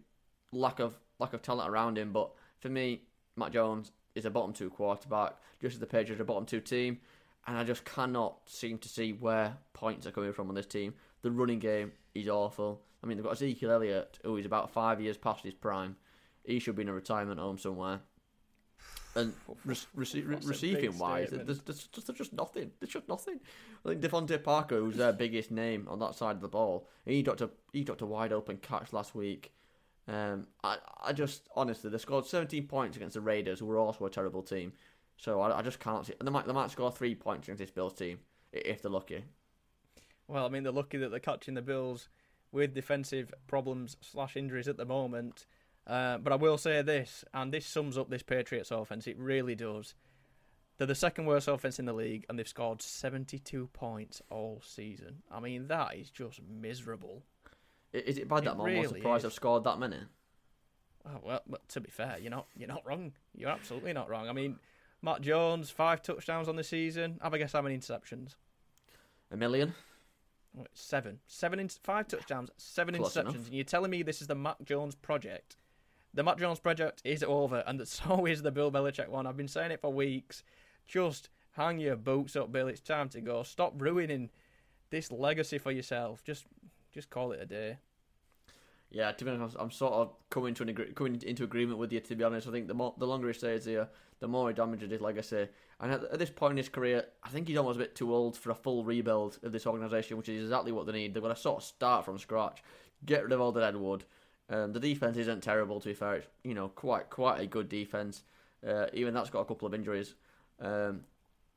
[0.52, 3.02] lack of lack of talent around him." But for me,
[3.36, 6.60] Mac Jones is a bottom two quarterback, just as the Patriots are a bottom two
[6.60, 7.00] team,
[7.46, 10.94] and I just cannot seem to see where points are coming from on this team.
[11.22, 12.82] The running game is awful.
[13.02, 15.96] I mean, they've got Ezekiel Elliott, who is about five years past his prime.
[16.44, 18.00] He should be in a retirement home somewhere.
[19.14, 22.70] And re- rece- receiving wise, there's, there's, just, there's just nothing.
[22.80, 23.40] There's just nothing.
[23.84, 27.22] I think DeVante Parker, who's their biggest name on that side of the ball, he
[27.22, 29.52] got a he got a wide open catch last week.
[30.08, 34.06] Um, I I just honestly they scored 17 points against the Raiders, who were also
[34.06, 34.72] a terrible team.
[35.16, 36.14] So I, I just can't see.
[36.22, 38.18] They might they might score three points against this Bills team
[38.52, 39.24] if they're lucky.
[40.28, 42.08] Well, I mean they're lucky that they're catching the Bills
[42.50, 45.46] with defensive problems slash injuries at the moment.
[45.86, 49.06] Uh, but I will say this, and this sums up this Patriots offense.
[49.06, 49.94] It really does.
[50.78, 55.22] They're the second worst offense in the league, and they've scored 72 points all season.
[55.30, 57.22] I mean, that is just miserable.
[57.92, 59.98] Is it bad that I'm really surprised I've scored that many?
[61.04, 63.12] Oh, well, well, to be fair, you're not you're not wrong.
[63.34, 64.28] You're absolutely not wrong.
[64.28, 64.56] I mean,
[65.02, 67.18] Mac Jones five touchdowns on the season.
[67.22, 68.36] Have a guess how many interceptions?
[69.30, 69.74] A million.
[70.74, 73.20] Seven, seven, in, five touchdowns, seven Close interceptions.
[73.20, 73.46] Enough.
[73.46, 75.56] And you're telling me this is the Mac Jones project?
[76.12, 79.26] The Mac Jones project is over, and so is the Bill Belichick one.
[79.26, 80.44] I've been saying it for weeks.
[80.86, 82.68] Just hang your boots up, Bill.
[82.68, 83.42] It's time to go.
[83.42, 84.28] Stop ruining
[84.90, 86.22] this legacy for yourself.
[86.22, 86.44] Just
[86.92, 87.78] just call it a day.
[88.92, 92.00] Yeah, to be honest, I'm sort of coming to an coming into agreement with you.
[92.00, 93.88] To be honest, I think the more the longer he stays here,
[94.20, 95.48] the more he damages his legacy.
[95.80, 98.14] And at, at, this point in his career, I think he's almost a bit too
[98.14, 101.14] old for a full rebuild of this organisation, which is exactly what they need.
[101.14, 102.62] They've got to sort of start from scratch,
[103.06, 104.04] get rid of all the Edward.
[104.50, 106.16] Um, the defense isn't terrible, to be fair.
[106.16, 108.22] It's you know quite quite a good defense.
[108.66, 110.14] Uh, even that's got a couple of injuries.
[110.60, 111.00] Um,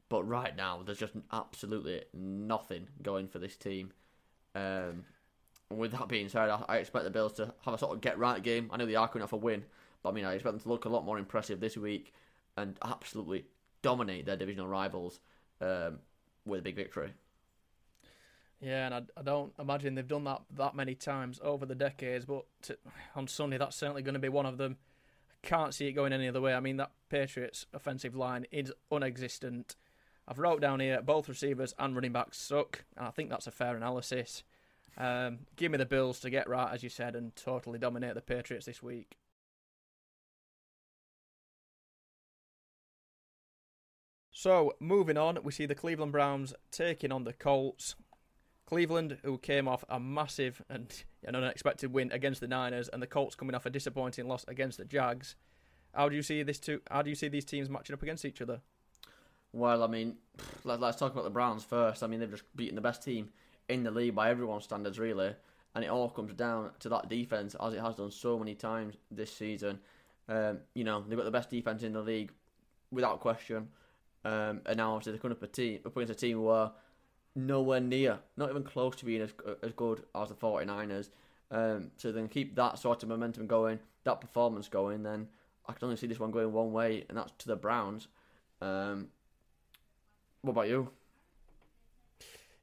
[0.08, 3.92] but right now, there's just absolutely nothing going for this team.
[4.54, 5.04] Um,
[5.70, 8.42] with that being said, I, expect the Bills to have a sort of get right
[8.42, 8.70] game.
[8.72, 9.64] I know they are coming off a win,
[10.04, 12.14] but I mean, I expect them to look a lot more impressive this week
[12.58, 13.46] and absolutely
[13.82, 15.20] dominate their divisional rivals
[15.62, 16.00] um,
[16.46, 17.14] with a big victory.
[18.62, 22.26] Yeah, and I, I, don't imagine they've done that that many times over the decades,
[22.26, 22.78] but to,
[23.16, 24.78] on Sunday that's certainly going to be one of them.
[25.44, 26.54] I can't see it going any other way.
[26.54, 29.76] I mean, that Patriots offensive line is unexistent.
[30.28, 33.52] I've wrote down here both receivers and running backs suck, and I think that's a
[33.52, 34.44] fair analysis.
[34.98, 38.22] Um, give me the Bills to get right, as you said, and totally dominate the
[38.22, 39.18] Patriots this week.
[44.32, 47.96] So, moving on, we see the Cleveland Browns taking on the Colts.
[48.66, 53.08] Cleveland, who came off a massive and an unexpected win against the Niners, and the
[53.08, 55.36] Colts coming off a disappointing loss against the Jags.
[55.94, 56.82] How do you see this two?
[56.92, 58.62] How do you see these teams matching up against each other?
[59.52, 60.18] Well, I mean,
[60.64, 62.04] let's talk about the Browns first.
[62.04, 63.30] I mean, they've just beaten the best team
[63.70, 65.34] in the league by everyone's standards, really.
[65.74, 68.96] And it all comes down to that defense, as it has done so many times
[69.12, 69.80] this season.
[70.30, 72.32] Um, you know, they've got the best defense in the league,
[72.92, 73.68] without question.
[74.24, 76.72] Um, and now obviously they're coming up a team, up against a team who are
[77.36, 81.10] nowhere near, not even close to being as as good as the 49ers.
[81.52, 85.28] Um, so then keep that sort of momentum going, that performance going, then
[85.68, 88.08] I can only see this one going one way, and that's to the Browns.
[88.62, 89.10] Um,
[90.42, 90.90] what about you?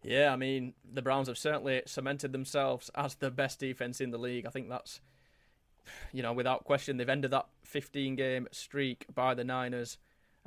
[0.03, 4.19] Yeah, I mean, the Browns have certainly cemented themselves as the best defense in the
[4.19, 4.47] league.
[4.47, 5.01] I think that's,
[6.13, 9.99] you know, without question, they've ended that 15 game streak by the Niners,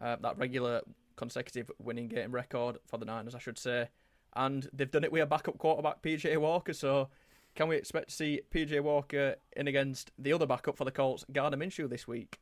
[0.02, 0.82] uh, that regular
[1.16, 3.90] consecutive winning game record for the Niners, I should say.
[4.36, 6.74] And they've done it with a backup quarterback, PJ Walker.
[6.74, 7.08] So,
[7.56, 11.26] can we expect to see PJ Walker in against the other backup for the Colts,
[11.32, 12.38] Gardner Minshew, this week?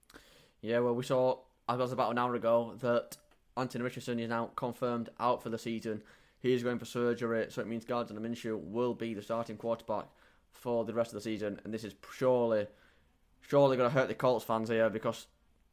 [0.62, 3.17] Yeah, well, we saw, I was about an hour ago, that
[3.56, 6.02] Anthony Richardson is now confirmed out for the season.
[6.43, 10.08] He is going for surgery, so it means Gardner Minshew will be the starting quarterback
[10.51, 11.58] for the rest of the season.
[11.63, 12.67] And this is surely,
[13.39, 15.27] surely going to hurt the Colts fans here because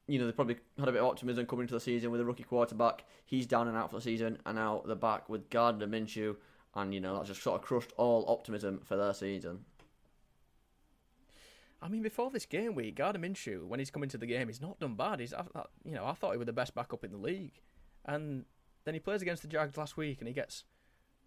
[0.07, 2.25] you know they probably had a bit of optimism coming into the season with a
[2.25, 3.05] rookie quarterback.
[3.27, 6.37] He's down and out for the season, and now they're back with Gardner Minshew,
[6.77, 9.65] and you know that's just sort of crushed all optimism for their season.
[11.83, 14.61] I mean, before this game week, Gardner Minshew, when he's come into the game, he's
[14.61, 15.19] not done bad.
[15.19, 15.35] He's,
[15.85, 17.61] you know, I thought he was the best backup in the league,
[18.05, 18.45] and
[18.85, 20.65] then he plays against the Jags last week and he gets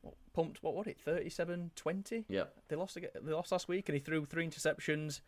[0.01, 0.61] what, pumped.
[0.61, 0.97] What was it?
[1.05, 2.25] 37-20?
[2.27, 2.43] Yeah.
[2.67, 2.95] They lost.
[2.95, 5.21] They lost last week and he threw three interceptions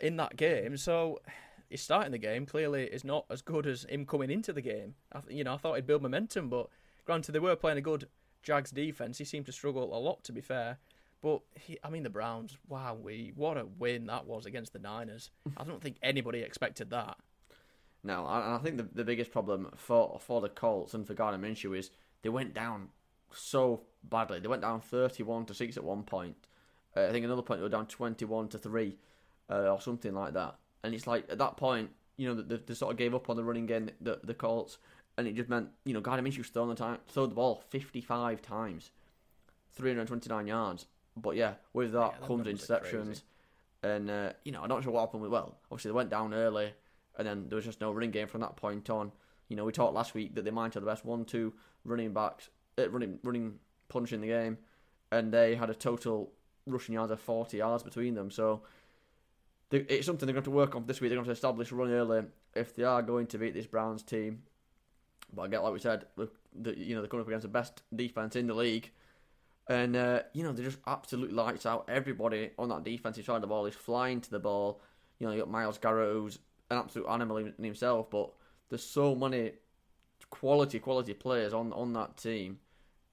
[0.00, 0.76] in that game.
[0.76, 1.20] So
[1.68, 2.46] he's starting the game.
[2.46, 4.94] Clearly, is not as good as him coming into the game.
[5.12, 6.68] I, you know, I thought he'd build momentum, but
[7.04, 8.08] granted, they were playing a good
[8.42, 9.18] Jags defense.
[9.18, 10.78] He seemed to struggle a lot, to be fair.
[11.20, 12.56] But he, I mean, the Browns.
[12.68, 15.30] Wow, we what a win that was against the Niners.
[15.56, 17.16] I don't think anybody expected that.
[18.08, 21.46] No, and I think the, the biggest problem for for the Colts and for Gardner
[21.46, 21.90] Minshew is
[22.22, 22.88] they went down
[23.34, 24.40] so badly.
[24.40, 26.34] They went down thirty-one to six at one point.
[26.96, 28.96] Uh, I think another point they were down twenty-one to three,
[29.50, 30.54] uh, or something like that.
[30.82, 33.36] And it's like at that point, you know, they, they sort of gave up on
[33.36, 34.78] the running game, the the Colts,
[35.18, 38.40] and it just meant you know Gardner Minshew thrown the time, throw the ball fifty-five
[38.40, 38.90] times,
[39.74, 40.86] three hundred twenty-nine yards.
[41.14, 43.20] But yeah, with that yeah, comes interceptions,
[43.82, 45.58] and uh, you know I'm not sure what happened with well.
[45.70, 46.72] Obviously they went down early
[47.18, 49.12] and then there was just no running game from that point on.
[49.48, 51.52] You know, we talked last week that they might have the best one-two
[51.84, 54.58] running backs, uh, running running punch in the game,
[55.10, 56.32] and they had a total
[56.66, 58.30] rushing yards of 40 yards between them.
[58.30, 58.62] So
[59.70, 61.10] they, it's something they're going to work on this week.
[61.10, 64.42] They're going to establish run early if they are going to beat this Browns team.
[65.32, 67.82] But I get like we said, the, you know they're coming up against the best
[67.94, 68.90] defense in the league,
[69.68, 71.88] and uh, you know they just absolutely lights out.
[71.88, 74.80] Everybody on that defensive side of the ball is flying to the ball.
[75.18, 76.38] You know you got Myles Garrett who's
[76.70, 78.30] an absolute animal in himself, but
[78.68, 79.52] there's so many
[80.30, 82.58] quality, quality players on on that team,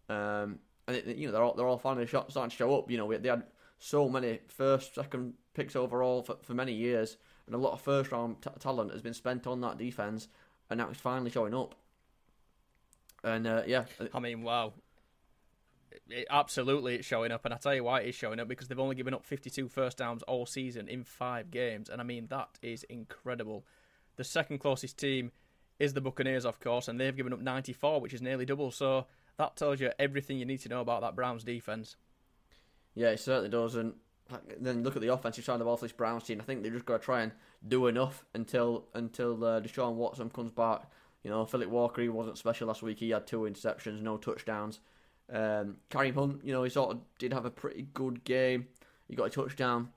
[0.10, 2.91] um, and it, you know they're all they're all finally starting to show up.
[2.91, 3.44] You know, they had
[3.80, 8.12] so many first, second picks overall for, for many years, and a lot of first
[8.12, 10.28] round t- talent has been spent on that defense,
[10.70, 11.76] and now it's finally showing up.
[13.24, 14.74] And uh, yeah, I mean, wow,
[16.10, 18.67] it, absolutely it's showing up, and I tell you why it is showing up because
[18.67, 22.28] they've only given up 52 first downs all season in five games, and I mean
[22.28, 23.65] that is incredible.
[24.15, 25.32] The second closest team
[25.80, 28.71] is the Buccaneers, of course, and they've given up 94, which is nearly double.
[28.71, 31.98] So that tells you everything you need to know about that Browns defense.
[32.93, 33.93] Yeah, it certainly does, and
[34.60, 36.39] then look at the offensive side of ball this Browns team.
[36.39, 37.32] I think they've just got to try and
[37.67, 40.84] do enough until until uh, Deshaun Watson comes back.
[41.24, 43.00] You know, Phillip Walker he wasn't special last week.
[43.00, 44.80] He had two interceptions, no touchdowns.
[45.32, 48.68] Um, Kareem Hunt, you know, he sort of did have a pretty good game.
[49.08, 49.90] He got a touchdown.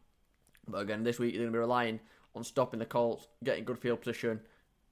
[0.66, 2.00] But again, this week they're going to be relying
[2.34, 4.40] on stopping the Colts, getting good field position,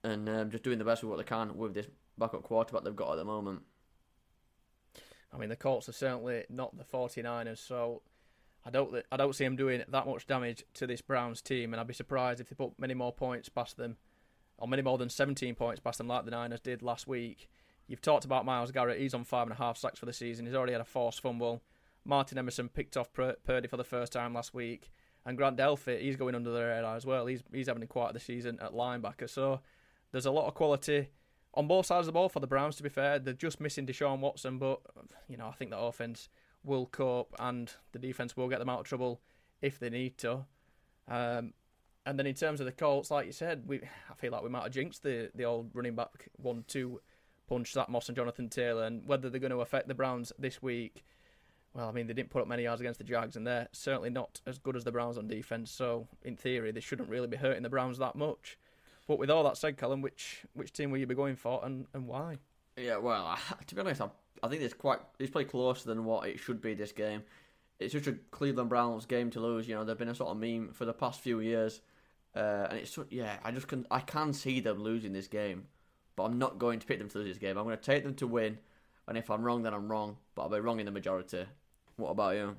[0.02, 1.86] and um, just doing the best with what they can with this
[2.18, 3.62] backup quarterback they've got at the moment.
[5.32, 8.02] I mean, the Colts are certainly not the 49ers, so
[8.64, 11.80] I don't I don't see them doing that much damage to this Browns team, and
[11.80, 13.96] I'd be surprised if they put many more points past them,
[14.58, 17.48] or many more than 17 points past them like the Niners did last week.
[17.88, 20.46] You've talked about Myles Garrett; he's on five and a half sacks for the season.
[20.46, 21.62] He's already had a forced fumble.
[22.04, 24.90] Martin Emerson picked off Purdy for the first time last week,
[25.24, 27.26] and Grant Delpit he's going under the radar as well.
[27.26, 29.28] He's he's having quite the season at linebacker.
[29.28, 29.60] So
[30.12, 31.10] there's a lot of quality
[31.54, 32.76] on both sides of the ball for the Browns.
[32.76, 34.80] To be fair, they're just missing Deshaun Watson, but
[35.28, 36.28] you know I think the offense
[36.64, 39.20] will cope and the defense will get them out of trouble
[39.62, 40.44] if they need to.
[41.08, 41.54] Um,
[42.04, 44.48] and then in terms of the Colts, like you said, we I feel like we
[44.48, 47.00] might have jinxed the, the old running back one two
[47.48, 50.62] punch Zach Moss and Jonathan Taylor, and whether they're going to affect the Browns this
[50.62, 51.04] week.
[51.74, 54.08] Well, I mean, they didn't put up many yards against the Jags, and they're certainly
[54.08, 55.70] not as good as the Browns on defense.
[55.70, 58.58] So, in theory, they shouldn't really be hurting the Browns that much.
[59.06, 61.86] But with all that said, Callum, which which team will you be going for, and,
[61.92, 62.38] and why?
[62.76, 64.10] Yeah, well, to be honest, I'm
[64.42, 67.22] I think it's quite it's probably closer than what it should be this game.
[67.78, 69.68] It's such a Cleveland Browns game to lose.
[69.68, 71.82] You know, they've been a sort of meme for the past few years,
[72.34, 73.38] uh, and it's yeah.
[73.44, 75.66] I just can I can see them losing this game,
[76.16, 77.56] but I'm not going to pick them to lose this game.
[77.56, 78.58] I'm going to take them to win,
[79.06, 80.16] and if I'm wrong, then I'm wrong.
[80.34, 81.44] But I'll be wrong in the majority.
[81.96, 82.56] What about you?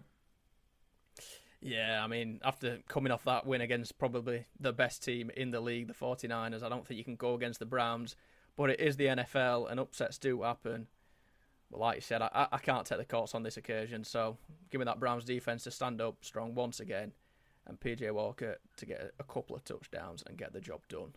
[1.60, 5.60] Yeah, I mean, after coming off that win against probably the best team in the
[5.60, 8.16] league, the 49ers, I don't think you can go against the Browns.
[8.56, 10.88] But it is the NFL, and upsets do happen.
[11.70, 14.04] But like you said, I, I can't take the Colts on this occasion.
[14.04, 14.38] So
[14.72, 17.12] give me that Browns defense to stand up strong once again,
[17.66, 21.14] and PJ Walker to get a couple of touchdowns and get the job done.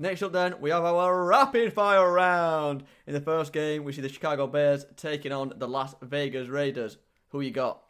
[0.00, 2.84] Next up, then, we have our rapid fire round.
[3.06, 6.96] In the first game, we see the Chicago Bears taking on the Las Vegas Raiders.
[7.28, 7.82] Who you got?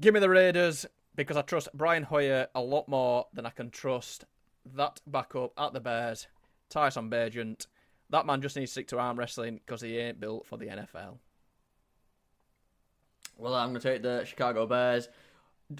[0.00, 3.70] Give me the Raiders because I trust Brian Hoyer a lot more than I can
[3.70, 4.24] trust
[4.74, 6.26] that backup at the Bears.
[6.70, 7.68] Tyson Bagent.
[8.10, 10.66] That man just needs to stick to arm wrestling because he ain't built for the
[10.66, 11.18] NFL.
[13.38, 15.08] Well, I'm going to take the Chicago Bears.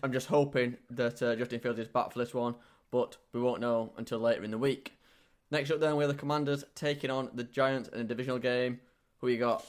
[0.04, 2.54] I'm just hoping that uh, Justin Fields is back for this one,
[2.92, 4.92] but we won't know until later in the week.
[5.50, 8.80] Next up, then, we have the Commanders taking on the Giants in a divisional game.
[9.18, 9.64] Who you got?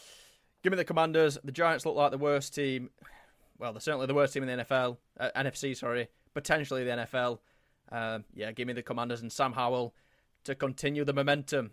[0.63, 1.37] Give me the Commanders.
[1.43, 2.89] The Giants look like the worst team.
[3.59, 4.97] Well, they're certainly the worst team in the NFL.
[5.19, 6.07] Uh, NFC, sorry.
[6.33, 7.39] Potentially the NFL.
[7.91, 9.93] Um, yeah, give me the Commanders and Sam Howell
[10.43, 11.71] to continue the momentum.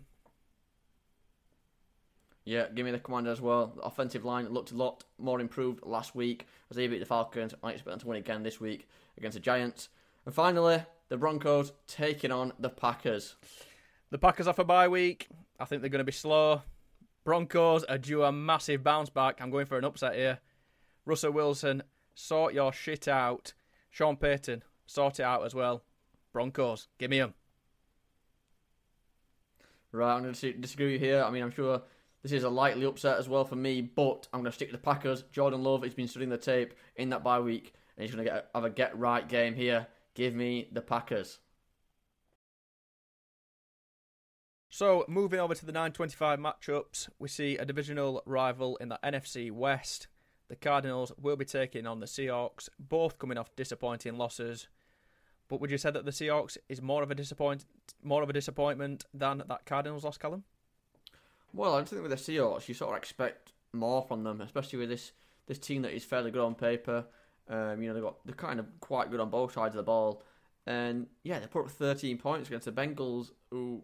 [2.45, 3.73] Yeah, give me the commander as well.
[3.75, 7.55] The offensive line looked a lot more improved last week as they beat the Falcons.
[7.63, 8.87] I expect them to win again this week
[9.17, 9.89] against the Giants.
[10.25, 13.35] And finally, the Broncos taking on the Packers.
[14.11, 15.27] The Packers off a bye week.
[15.59, 16.61] I think they're going to be slow.
[17.23, 19.41] Broncos are due a massive bounce back.
[19.41, 20.39] I'm going for an upset here.
[21.05, 23.53] Russell Wilson, sort your shit out.
[23.89, 25.83] Sean Payton, sort it out as well.
[26.33, 27.33] Broncos, give me them.
[29.91, 31.23] Right, I'm going to disagree with you here.
[31.23, 31.81] I mean, I'm sure
[32.21, 34.73] this is a likely upset as well for me, but I'm going to stick to
[34.73, 35.23] the Packers.
[35.31, 38.31] Jordan Love has been studying the tape in that bye week, and he's going to
[38.31, 39.87] get have a get right game here.
[40.13, 41.39] Give me the Packers.
[44.77, 49.49] So, moving over to the 925 matchups, we see a divisional rival in the NFC
[49.49, 50.07] West.
[50.49, 54.67] The Cardinals will be taking on the Seahawks, both coming off disappointing losses.
[55.47, 57.63] But would you say that the Seahawks is more of a disappoint
[58.03, 60.43] more of a disappointment than that Cardinals loss, Callum?
[61.53, 64.89] Well, I think with the Seahawks, you sort of expect more from them, especially with
[64.89, 65.13] this
[65.47, 67.05] this team that is fairly good on paper.
[67.47, 69.83] Um, you know, they got they're kind of quite good on both sides of the
[69.83, 70.21] ball,
[70.67, 73.81] and yeah, they put up 13 points against the Bengals, who,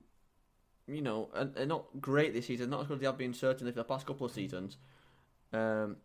[0.87, 3.71] you know, are not great this season, not as good as they have been certainly
[3.71, 4.77] for the past couple of seasons.
[5.53, 5.97] Um,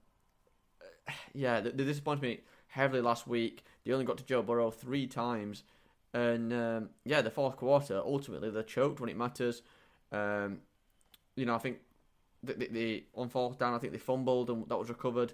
[1.35, 3.65] yeah, they, they disappointed me heavily last week.
[3.85, 5.65] They only got to Joe Burrow three times.
[6.12, 9.62] And um, yeah, the fourth quarter, ultimately, they choked when it matters.
[10.12, 10.59] Um,
[11.35, 11.79] you know, I think
[12.43, 15.33] the, the, on fourth down, I think they fumbled and that was recovered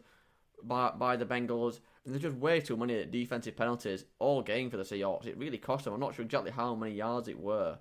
[0.63, 1.81] by by the Bengals.
[2.05, 5.27] And there's just way too many defensive penalties all game for the Seahawks.
[5.27, 5.95] It really cost them.
[5.95, 7.79] I'm not sure exactly how many yards it were,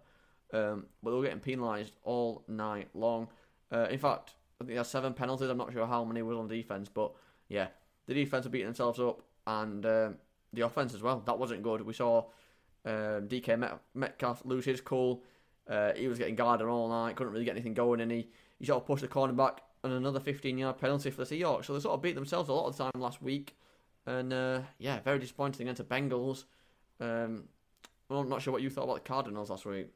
[0.54, 3.28] um, but they were getting penalised all night long.
[3.72, 5.50] Uh, in fact, I think they had seven penalties.
[5.50, 7.14] I'm not sure how many was on defense, but
[7.48, 7.68] yeah,
[8.08, 10.16] the defense were beating themselves up and um,
[10.54, 11.22] the offense as well.
[11.26, 11.82] That wasn't good.
[11.82, 12.26] We saw
[12.86, 15.24] um, DK Met- Metcalf lose his cool.
[15.68, 18.28] Uh, he was getting guarded all night, couldn't really get anything going, and he,
[18.60, 21.66] he sort of pushed the cornerback and another 15 yard penalty for the Seahawks.
[21.66, 23.56] So they sort of beat themselves a lot of the time last week.
[24.06, 26.46] And uh, yeah, very disappointing against the Bengals.
[27.00, 27.46] Um,
[28.10, 29.90] well, I'm not sure what you thought about the Cardinals last week.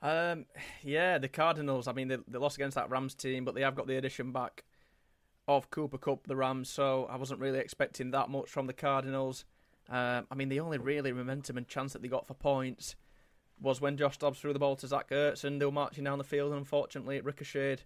[0.00, 0.46] Um,
[0.82, 1.88] yeah, the Cardinals.
[1.88, 4.32] I mean, they, they lost against that Rams team, but they have got the addition
[4.32, 4.64] back
[5.48, 9.44] of Cooper Kupp, the Rams, so I wasn't really expecting that much from the Cardinals.
[9.88, 12.96] Um, I mean, the only really momentum and chance that they got for points
[13.60, 16.18] was when Josh Dobbs threw the ball to Zach Ertz and they were marching down
[16.18, 17.82] the field, and unfortunately it ricocheted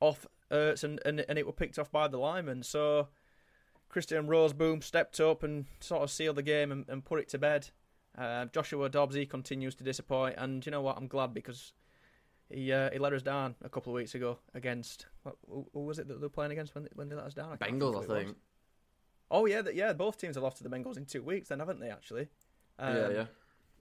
[0.00, 2.62] off Ertz, and, and and it were picked off by the lineman.
[2.62, 3.08] So
[3.88, 7.38] Christian Rozeboom stepped up and sort of sealed the game and, and put it to
[7.38, 7.70] bed.
[8.18, 10.96] Uh, Joshua Dobbsy continues to disappoint, and you know what?
[10.96, 11.72] I'm glad because
[12.50, 15.80] he uh, he let us down a couple of weeks ago against what, who, who
[15.80, 17.56] was it that they were playing against when when they let us down?
[17.60, 18.36] I Bengals, I think.
[19.30, 19.92] Oh yeah, yeah.
[19.92, 21.90] Both teams have lost to the Bengals in two weeks, then haven't they?
[21.90, 22.28] Actually.
[22.78, 23.26] Um, yeah, yeah.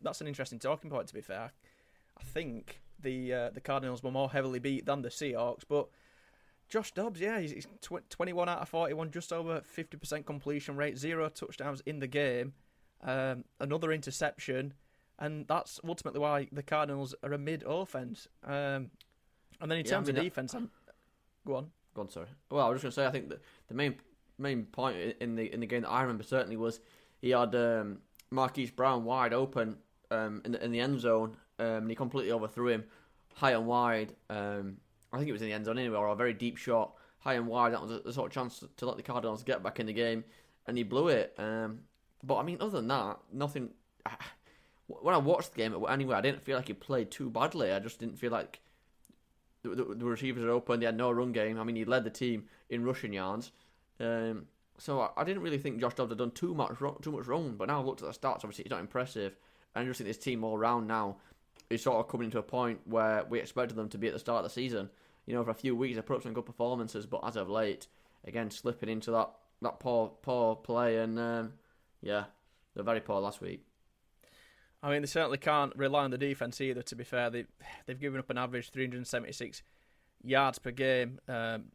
[0.02, 1.08] That's an interesting talking point.
[1.08, 1.52] To be fair,
[2.18, 5.88] I think the uh, the Cardinals were more heavily beat than the Seahawks, but
[6.70, 10.98] Josh Dobbs, yeah, he's, he's tw- 21 out of 41, just over 50% completion rate,
[10.98, 12.54] zero touchdowns in the game,
[13.04, 14.74] um, another interception,
[15.20, 18.28] and that's ultimately why the Cardinals are a mid offense.
[18.44, 18.92] Um,
[19.60, 20.70] and then in yeah, terms I mean, of defense, I'm...
[21.46, 21.72] go on.
[21.94, 22.28] Go on, sorry.
[22.52, 23.96] Well, I was just going to say, I think that the main
[24.40, 26.80] main point in the in the game that I remember certainly was
[27.22, 29.78] he had um, Marquise Brown wide open
[30.12, 32.84] um, in the in the end zone, um, and he completely overthrew him
[33.34, 34.14] high and wide.
[34.30, 34.78] Um,
[35.12, 37.36] I think it was in the end zone anyway, or a very deep shot, high
[37.36, 37.74] and wide.
[37.74, 39.86] That was a, a sort of chance to, to, let the Cardinals get back in
[39.86, 40.24] the game,
[40.66, 41.34] and he blew it.
[41.38, 41.80] Um,
[42.24, 43.70] but I mean, other than that, nothing.
[44.88, 47.74] When I watched the game anyway, I didn't feel like he played too badly.
[47.74, 48.62] I just didn't feel like
[49.64, 50.80] the, the, the receivers are open.
[50.80, 51.60] They had no run game.
[51.60, 53.52] I mean, he led the team in rushing yards.
[54.00, 54.46] Um,
[54.78, 57.28] so I, I, didn't really think Josh Dobbs had done too much wrong, too much
[57.28, 57.56] wrong.
[57.58, 58.36] But now I've looked at the stats.
[58.36, 59.36] Obviously, it's not impressive.
[59.76, 61.18] And I just think this team all round now
[61.70, 64.20] is sort of coming to a point where we expected them to be at the
[64.20, 64.90] start of the season.
[65.26, 67.50] You know, for a few weeks they put up some good performances, but as of
[67.50, 67.88] late,
[68.26, 69.30] again slipping into that
[69.62, 71.54] that poor poor play, and um,
[72.02, 72.26] yeah,
[72.74, 73.64] they're very poor last week.
[74.84, 76.82] I mean, they certainly can't rely on the defense either.
[76.84, 77.46] To be fair, they
[77.86, 79.64] they've given up an average 376
[80.24, 81.66] yards per game um,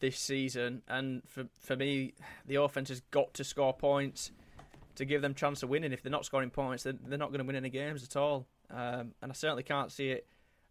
[0.00, 2.14] this season, and for for me,
[2.46, 4.32] the offense has got to score points
[4.96, 5.92] to give them chance of winning.
[5.92, 8.46] If they're not scoring points, they're, they're not going to win any games at all.
[8.70, 10.26] Um, and I certainly can't see it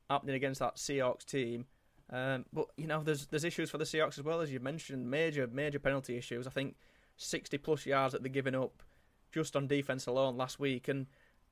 [0.09, 1.65] happening against that Seahawks team.
[2.11, 5.09] Um, but you know, there's there's issues for the Seahawks as well as you mentioned,
[5.09, 6.45] major major penalty issues.
[6.45, 6.75] I think
[7.17, 8.83] 60 plus yards that they're giving up
[9.32, 11.07] just on defense alone last week, and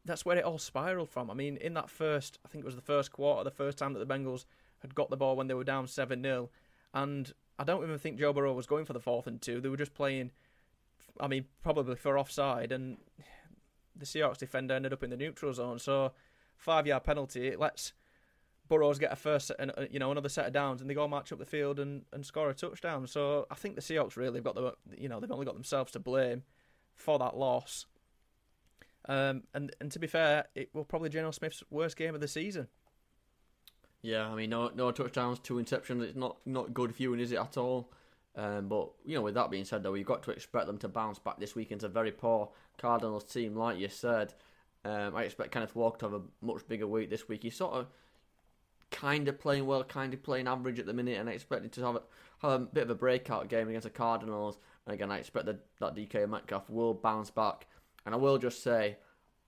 [0.05, 1.29] that's where it all spiraled from.
[1.29, 3.93] I mean, in that first, I think it was the first quarter, the first time
[3.93, 4.45] that the Bengals
[4.79, 6.49] had got the ball when they were down seven 0
[6.93, 9.59] and I don't even think Joe Burrow was going for the fourth and two.
[9.59, 10.31] They were just playing,
[11.19, 12.97] I mean, probably for offside, and
[13.95, 15.77] the Seahawks defender ended up in the neutral zone.
[15.79, 16.13] So
[16.55, 17.93] five yard penalty, it lets
[18.69, 21.31] Burrows get a first, and you know, another set of downs, and they go march
[21.31, 23.05] up the field and, and score a touchdown.
[23.07, 25.91] So I think the Seahawks really have got the, you know, they've only got themselves
[25.93, 26.43] to blame
[26.99, 27.85] for that loss.
[29.07, 32.27] Um, and and to be fair, it will probably Geno Smith's worst game of the
[32.27, 32.67] season.
[34.01, 36.03] Yeah, I mean, no no touchdowns, two interceptions.
[36.03, 37.91] It's not not good viewing, is it at all?
[38.35, 40.87] Um, but you know, with that being said, though, you've got to expect them to
[40.87, 41.71] bounce back this week.
[41.71, 44.33] into a very poor Cardinals team, like you said.
[44.85, 47.43] Um, I expect Kenneth Walker to have a much bigger week this week.
[47.43, 47.87] He's sort of
[48.91, 51.69] kind of playing well, kind of playing average at the minute, and I expect him
[51.71, 52.01] to have a,
[52.41, 54.57] have a bit of a breakout game against the Cardinals.
[54.89, 57.67] And again, I expect that, that DK Metcalf will bounce back.
[58.07, 58.97] And I will just say,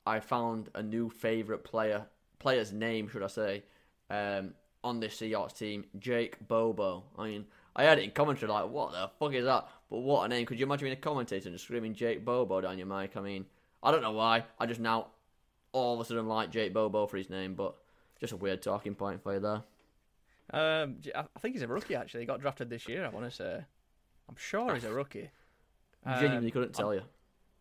[0.05, 2.05] I found a new favourite player,
[2.37, 3.63] player's name, should I say,
[4.11, 7.05] um, on this Seahawks team, Jake Bobo.
[7.17, 9.67] I mean, I heard it in commentary, like, what the fuck is that?
[9.89, 10.45] But what a name.
[10.45, 13.17] Could you imagine being a commentator and screaming Jake Bobo down your mic?
[13.17, 13.47] I mean,
[13.81, 14.43] I don't know why.
[14.59, 15.07] I just now
[15.71, 17.73] all of a sudden like Jake Bobo for his name, but
[18.19, 19.63] just a weird talking point for you there.
[20.53, 22.19] Um, I think he's a rookie actually.
[22.19, 23.03] He got drafted this year.
[23.03, 23.61] I want to say.
[24.32, 25.29] I'm sure he's a rookie.
[26.05, 27.01] Genuinely um, couldn't tell I, you.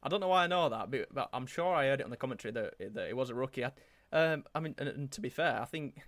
[0.03, 2.11] I don't know why I know that, but, but I'm sure I heard it on
[2.11, 3.65] the commentary that that he was a rookie.
[4.13, 6.01] Um, I mean, and, and, to be fair, I think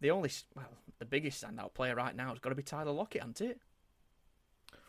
[0.00, 0.66] the only well,
[0.98, 3.60] the biggest standout player right now has got to be Tyler Lockett, hasn't it?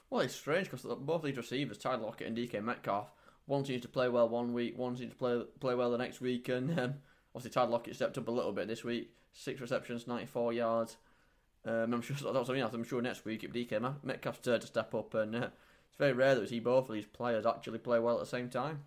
[0.10, 3.12] Well, it's strange because both these receivers, Tyler Lockett and DK Metcalf,
[3.46, 6.20] one seems to play well one week, one seems to play play well the next
[6.20, 6.96] week, and um,
[7.36, 10.98] obviously Tyler Lockett stepped up a little bit this week, six receptions, ninety four yards.
[11.66, 12.64] Um, I'm sure that's I mean.
[12.64, 15.50] I'm sure next week if DK Metcalf's turn to step up, and uh,
[15.88, 18.26] it's very rare that we see both of these players actually play well at the
[18.26, 18.84] same time.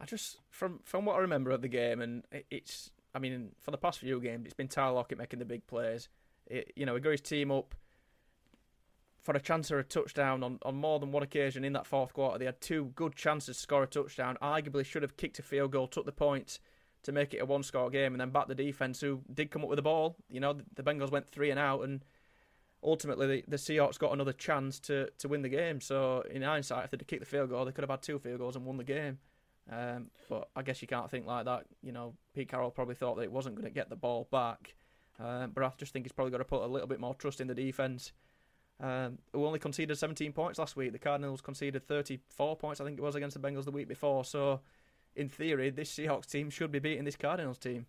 [0.00, 3.70] I just from from what I remember of the game, and it's I mean for
[3.70, 6.08] the past few games, it's been Tyler Lockett making the big plays.
[6.46, 7.74] It, you know, he got his team up
[9.20, 12.14] for a chance or a touchdown on, on more than one occasion in that fourth
[12.14, 12.38] quarter.
[12.38, 14.38] They had two good chances to score a touchdown.
[14.40, 16.58] Arguably should have kicked a field goal, took the points
[17.02, 19.62] to make it a one score game, and then back the defense who did come
[19.62, 20.16] up with the ball.
[20.28, 22.04] You know, the Bengals went three and out, and
[22.82, 25.80] ultimately the, the Seahawks got another chance to, to win the game.
[25.80, 28.38] So in hindsight, if they'd kicked the field goal, they could have had two field
[28.38, 29.18] goals and won the game.
[29.70, 31.66] Um, but I guess you can't think like that.
[31.82, 34.74] You know, Pete Carroll probably thought that it wasn't going to get the ball back.
[35.18, 37.40] Um, but I just think he's probably got to put a little bit more trust
[37.40, 38.12] in the defense
[38.82, 40.92] um, who only conceded 17 points last week.
[40.92, 44.24] The Cardinals conceded 34 points, I think it was, against the Bengals the week before.
[44.24, 44.60] So,
[45.16, 47.86] in theory, this Seahawks team should be beating this Cardinals team.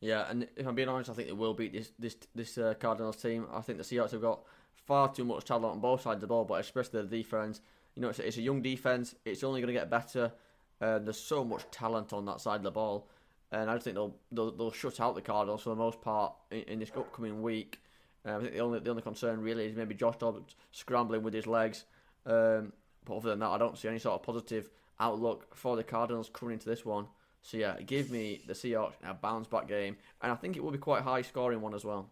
[0.00, 2.74] Yeah, and if I'm being honest, I think they will beat this this this uh,
[2.78, 3.46] Cardinals team.
[3.52, 4.40] I think the Seahawks have got
[4.86, 7.60] far too much talent on both sides of the ball, but especially the defense.
[7.94, 9.14] You know, it's a, it's a young defense.
[9.24, 10.32] It's only going to get better.
[10.80, 13.08] Uh, there's so much talent on that side of the ball,
[13.52, 16.32] and I just think they'll they'll, they'll shut out the Cardinals for the most part
[16.50, 17.80] in, in this upcoming week.
[18.24, 21.34] Um, I think the only the only concern really is maybe Josh Dobbs scrambling with
[21.34, 21.84] his legs.
[22.24, 22.72] Um,
[23.04, 26.30] but other than that, I don't see any sort of positive outlook for the Cardinals
[26.32, 27.06] coming into this one.
[27.42, 30.70] So yeah, give me the Seahawks a bounce back game, and I think it will
[30.70, 32.08] be quite high scoring one as well.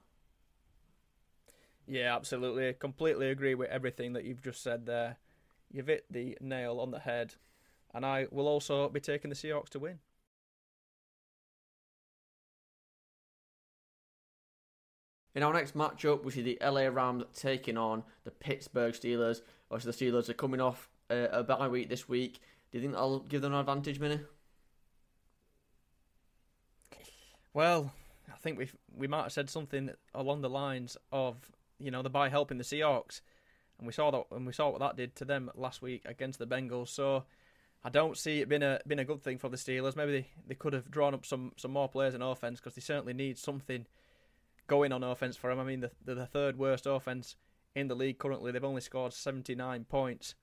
[1.87, 2.73] Yeah, absolutely.
[2.75, 5.17] Completely agree with everything that you've just said there.
[5.71, 7.35] You've hit the nail on the head,
[7.95, 9.99] and I will also be taking the Seahawks to win.
[15.35, 19.43] In our next matchup, we see the LA Rams taking on the Pittsburgh Steelers.
[19.71, 22.41] Obviously, the Steelers are coming off uh, a bye week this week.
[22.71, 24.21] Do you think that'll give them an advantage, Mini?
[27.55, 27.93] Well,
[28.33, 32.11] I think we we might have said something along the lines of you know the
[32.11, 33.21] bye helping the Seahawks,
[33.79, 36.39] and we saw that and we saw what that did to them last week against
[36.39, 36.89] the Bengals.
[36.89, 37.25] So
[37.83, 39.97] I don't see it being a been a good thing for the Steelers.
[39.97, 42.81] Maybe they, they could have drawn up some some more players in offense because they
[42.81, 43.87] certainly need something
[44.67, 45.59] going on offense for them.
[45.59, 47.37] I mean, they're the third worst offense
[47.75, 48.53] in the league currently.
[48.53, 50.35] They've only scored 79 points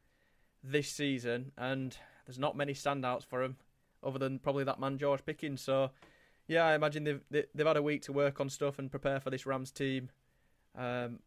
[0.64, 1.96] this season, and
[2.26, 3.58] there's not many standouts for him
[4.04, 5.62] other than probably that man George Pickens.
[5.62, 5.92] So
[6.48, 7.22] yeah, I imagine they've
[7.54, 10.10] they've had a week to work on stuff and prepare for this Rams team.
[10.78, 11.20] Um,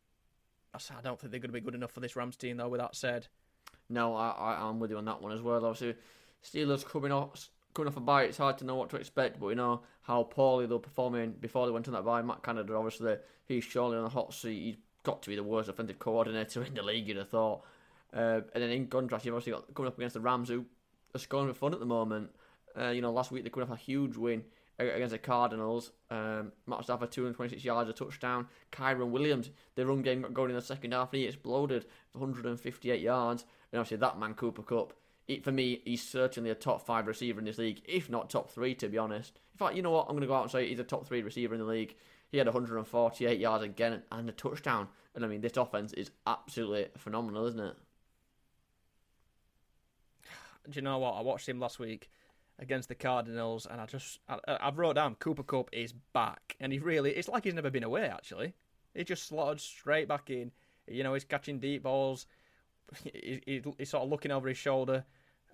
[0.74, 2.68] I don't think they're going to be good enough for this Rams team, though.
[2.68, 3.26] With that said,
[3.88, 5.64] no, I, I am with you on that one as well.
[5.64, 5.94] Obviously,
[6.44, 9.40] Steelers coming off coming off a bye, it's hard to know what to expect.
[9.40, 12.22] But you know how poorly they're performing before they went on that bye.
[12.22, 14.62] Matt Canada, obviously, he's surely on the hot seat.
[14.62, 17.08] He's got to be the worst offensive coordinator in the league.
[17.08, 17.64] You'd have thought.
[18.12, 20.64] Uh, and then in contrast, you've obviously got coming up against the Rams, who
[21.14, 22.30] are scoring for fun at the moment.
[22.78, 24.44] Uh, you know, last week they could have a huge win
[24.78, 25.92] against the Cardinals.
[26.10, 28.46] Um, Matt Stafford, 226 yards, a touchdown.
[28.70, 32.18] Kyren Williams, the run game got going in the second half, and he exploded for
[32.18, 33.44] 158 yards.
[33.72, 34.92] And obviously, that man, Cooper Kupp,
[35.26, 38.50] it, for me, he's certainly a top five receiver in this league, if not top
[38.50, 39.40] three, to be honest.
[39.54, 40.06] In fact, you know what?
[40.08, 41.96] I'm going to go out and say he's a top three receiver in the league.
[42.30, 44.88] He had 148 yards again and a touchdown.
[45.14, 47.76] And I mean, this offense is absolutely phenomenal, isn't it?
[50.68, 51.12] Do you know what?
[51.12, 52.10] I watched him last week
[52.58, 56.72] against the Cardinals, and I just I, have wrote down Cooper Kupp is back, and
[56.72, 58.06] he really it's like he's never been away.
[58.06, 58.54] Actually,
[58.94, 60.52] he just slotted straight back in.
[60.86, 62.26] You know, he's catching deep balls.
[63.04, 65.04] He, he, he's sort of looking over his shoulder.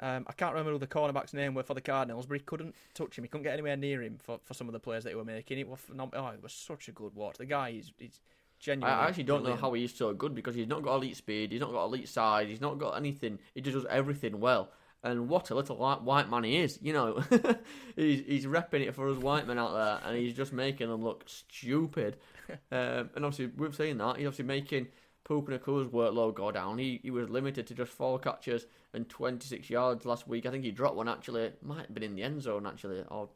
[0.00, 2.74] Um, I can't remember who the cornerback's name were for the Cardinals, but he couldn't
[2.94, 3.24] touch him.
[3.24, 5.24] He couldn't get anywhere near him for, for some of the players that he were
[5.24, 5.58] making.
[5.58, 7.38] It was oh, it was such a good watch.
[7.38, 8.20] The guy is he's
[8.58, 8.96] genuinely.
[8.96, 9.60] I actually don't brilliant.
[9.60, 12.08] know how he's so good because he's not got elite speed, he's not got elite
[12.08, 13.38] size, he's not got anything.
[13.54, 14.70] He just does everything well.
[15.04, 17.22] And what a little white man he is, you know.
[17.96, 21.04] he's he's repping it for us white men out there, and he's just making them
[21.04, 22.16] look stupid.
[22.72, 24.16] um, and obviously, we've seen that.
[24.16, 24.88] He's obviously making
[25.24, 26.78] Puka Nacua's workload go down.
[26.78, 30.46] He he was limited to just four catches and 26 yards last week.
[30.46, 31.52] I think he dropped one actually.
[31.60, 33.28] Might have been in the end zone actually, or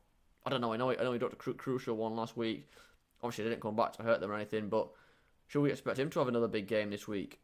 [0.47, 0.73] I don't know.
[0.73, 2.67] I know I know he dropped a cru- crucial one last week.
[3.23, 4.71] Obviously, didn't come back to hurt them or anything.
[4.71, 4.89] But
[5.49, 7.41] should we expect him to have another big game this week?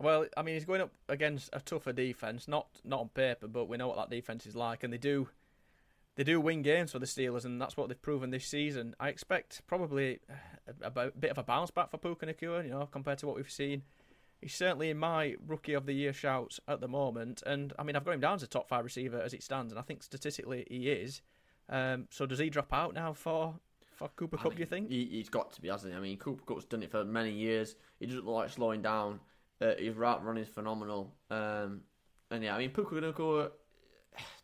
[0.00, 3.66] Well, I mean, he's going up against a tougher defense, not not on paper, but
[3.66, 5.28] we know what that defense is like, and they do
[6.16, 8.94] they do win games for the Steelers, and that's what they've proven this season.
[8.98, 10.20] I expect probably
[10.82, 13.36] a, a bit of a bounce back for Puka Nacua, you know, compared to what
[13.36, 13.82] we've seen.
[14.40, 17.96] He's certainly in my rookie of the year shouts at the moment, and I mean,
[17.96, 20.02] I've got him down as a top five receiver as it stands, and I think
[20.02, 21.22] statistically he is.
[21.68, 23.54] Um, so does he drop out now for
[23.94, 24.54] for Cooper Kupp?
[24.54, 25.98] do you think he, has got to be, hasn't he?
[25.98, 27.74] I mean, Cooper Kupp's done it for many years.
[27.98, 29.20] He doesn't look like slowing down.
[29.60, 31.14] Uh, his route run is phenomenal.
[31.30, 31.80] Um,
[32.30, 33.50] and yeah, I mean, Puka Nacua,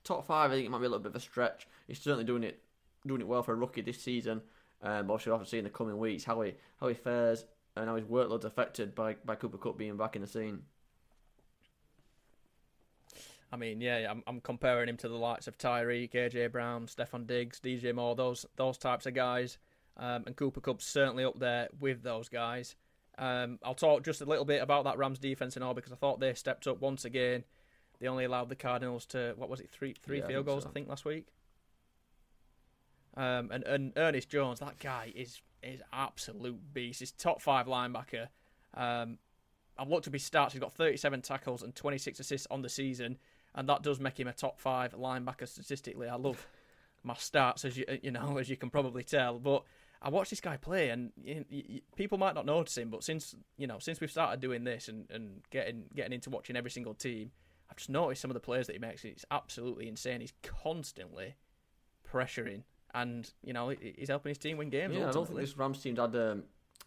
[0.05, 1.67] top five, I think it might be a little bit of a stretch.
[1.87, 2.61] He's certainly doing it
[3.07, 4.41] doing it well for a rookie this season.
[4.83, 7.45] Um, but we'll have to see in the coming weeks how he how he fares
[7.77, 10.63] and how his workload's affected by, by Cooper Kupp being back in the scene.
[13.53, 17.27] I mean, yeah, I'm, I'm comparing him to the likes of Tyreek, AJ Brown, Stefon
[17.27, 19.59] Diggs, DJ Moore, those those types of guys.
[19.97, 22.75] Um, and Cooper Kupp's certainly up there with those guys.
[23.19, 25.97] Um, I'll talk just a little bit about that Rams defense and all because I
[25.97, 27.45] thought they stepped up once again.
[28.01, 30.63] They only allowed the Cardinals to what was it three three yeah, field I goals
[30.65, 30.69] so.
[30.69, 31.27] I think last week.
[33.17, 37.01] Um, and and Ernest Jones, that guy is is absolute beast.
[37.01, 38.29] He's top five linebacker.
[38.75, 39.19] Um,
[39.79, 40.53] I've looked at his stats.
[40.53, 43.19] He's got 37 tackles and 26 assists on the season,
[43.55, 46.09] and that does make him a top five linebacker statistically.
[46.09, 46.47] I love
[47.03, 49.39] my stats, as you you know, as you can probably tell.
[49.39, 49.63] But
[50.05, 53.35] I watched this guy play, and you, you, people might not notice him, but since
[53.57, 56.93] you know, since we've started doing this and, and getting getting into watching every single
[56.93, 57.31] team,
[57.71, 59.03] I've just noticed some of the plays that he makes.
[59.05, 60.21] It's absolutely insane.
[60.21, 61.37] He's constantly
[62.07, 64.93] pressuring, and you know he's helping his team win games.
[64.93, 65.09] Yeah, ultimately.
[65.09, 66.43] I don't think this Rams team had um,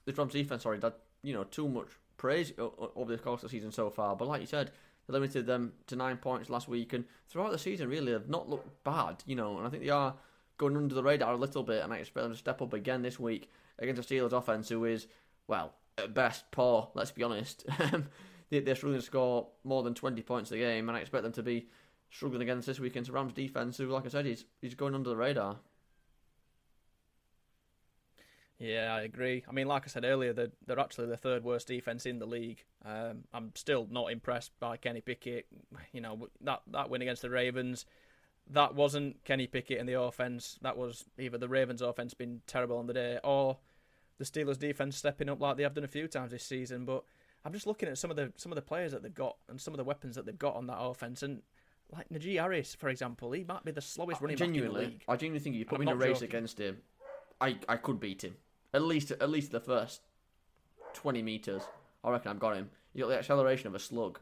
[0.05, 0.61] this Rams defense.
[0.61, 0.93] Sorry, had
[1.23, 1.87] you know too much
[2.17, 4.15] praise over the course of the season so far.
[4.15, 4.69] But like you said,
[5.07, 8.47] they limited them to nine points last week, and throughout the season, really, have not
[8.47, 9.23] looked bad.
[9.25, 10.13] You know, and I think they are
[10.57, 13.01] going under the radar a little bit, and I expect them to step up again
[13.01, 13.49] this week
[13.79, 15.07] against a Steelers offense who is,
[15.47, 16.89] well, at best poor.
[16.93, 17.65] Let's be honest.
[18.49, 21.43] They're struggling to score more than twenty points a game, and I expect them to
[21.43, 21.67] be
[22.09, 25.17] struggling against this weekend's Rams defense, who, like I said, is is going under the
[25.17, 25.57] radar.
[28.59, 29.43] Yeah, I agree.
[29.47, 32.25] I mean, like I said earlier, they're, they're actually the third worst defense in the
[32.25, 32.63] league.
[32.83, 35.45] Um, I'm still not impressed by Kenny Pickett.
[35.91, 37.85] You know that that win against the Ravens,
[38.51, 40.57] that wasn't Kenny Pickett and the offense.
[40.61, 43.57] That was either the Ravens' offense being terrible on the day, or
[44.17, 46.85] the Steelers' defense stepping up like they have done a few times this season.
[46.85, 47.03] But
[47.45, 49.59] I'm just looking at some of the some of the players that they've got and
[49.59, 51.41] some of the weapons that they've got on that offense, and
[51.91, 55.03] like Najee Harris, for example, he might be the slowest running back in the league.
[55.07, 56.29] I genuinely think if you put me in a race joking.
[56.29, 56.77] against him,
[57.39, 58.35] I, I could beat him.
[58.73, 60.01] At least at least the first
[60.93, 61.63] twenty meters.
[62.03, 62.69] I reckon I've got him.
[62.93, 64.19] You got the acceleration of a slug.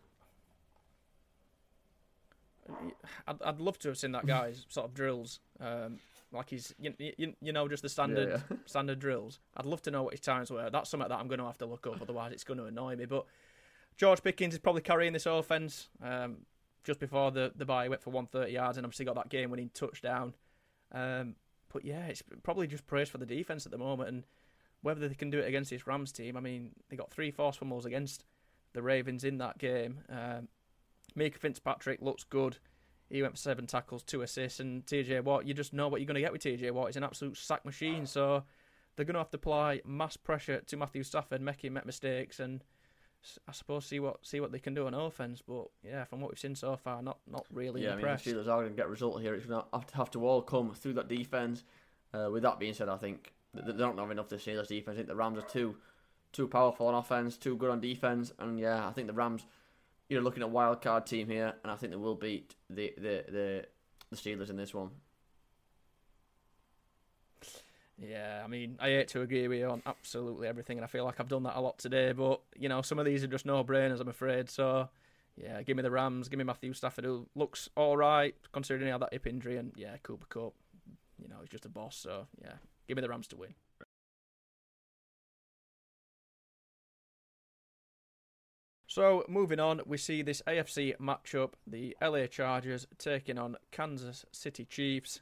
[3.28, 6.00] I'd, I'd love to have seen that guy's sort of drills, um,
[6.32, 8.58] like he's you, you, you know just the standard yeah, yeah.
[8.66, 9.40] standard drills.
[9.56, 10.70] I'd love to know what his times were.
[10.70, 12.96] That's something that I'm going to have to look up, otherwise it's going to annoy
[12.96, 13.06] me.
[13.06, 13.26] But
[13.98, 15.90] George Pickens is probably carrying this offense.
[16.04, 16.38] Um,
[16.84, 19.50] just before the the bye, he went for 130 yards and obviously got that game
[19.52, 20.34] winning touchdown.
[20.92, 21.36] Um,
[21.72, 24.24] but yeah, it's probably just praise for the defense at the moment and
[24.82, 26.38] whether they can do it against this Rams team.
[26.38, 28.24] I mean, they got three forced fumbles against
[28.74, 30.00] the Ravens in that game.
[30.10, 30.48] Um,
[31.18, 32.58] Minkah Fitzpatrick looks good.
[33.10, 35.46] He went for seven tackles, two assists, and TJ Watt.
[35.46, 36.88] You just know what you're going to get with TJ Watt.
[36.88, 38.06] He's an absolute sack machine.
[38.06, 38.44] So
[38.96, 42.40] they're going to have to apply mass pressure to Matthew Stafford, make him make mistakes,
[42.40, 42.64] and
[43.48, 45.42] I suppose see what see what they can do on offense.
[45.46, 48.28] But yeah, from what we've seen so far, not not really yeah, impressed.
[48.28, 49.34] I mean, the Steelers are going to get a result here.
[49.34, 51.64] It's going to have to, have to all come through that defense.
[52.14, 54.96] Uh, with that being said, I think they don't have enough to see Steelers defense.
[54.96, 55.76] I think the Rams are too
[56.32, 59.46] too powerful on offense, too good on defense, and yeah, I think the Rams.
[60.10, 63.26] You're looking at wild card team here, and I think they will beat the the
[63.28, 63.66] the,
[64.12, 64.92] the Steelers in this one.
[67.98, 71.06] Yeah, I mean, I hate to agree with you on absolutely everything, and I feel
[71.06, 72.12] like I've done that a lot today.
[72.12, 74.50] But you know, some of these are just no brainers, I'm afraid.
[74.50, 74.90] So,
[75.38, 78.92] yeah, give me the Rams, give me Matthew Stafford, who looks all right considering he
[78.92, 80.54] had that hip injury, and yeah, Cooper Kupp,
[81.22, 81.96] you know, he's just a boss.
[81.96, 82.54] So, yeah,
[82.88, 83.54] give me the Rams to win.
[88.96, 94.64] So, moving on, we see this AFC matchup the LA Chargers taking on Kansas City
[94.64, 95.20] Chiefs.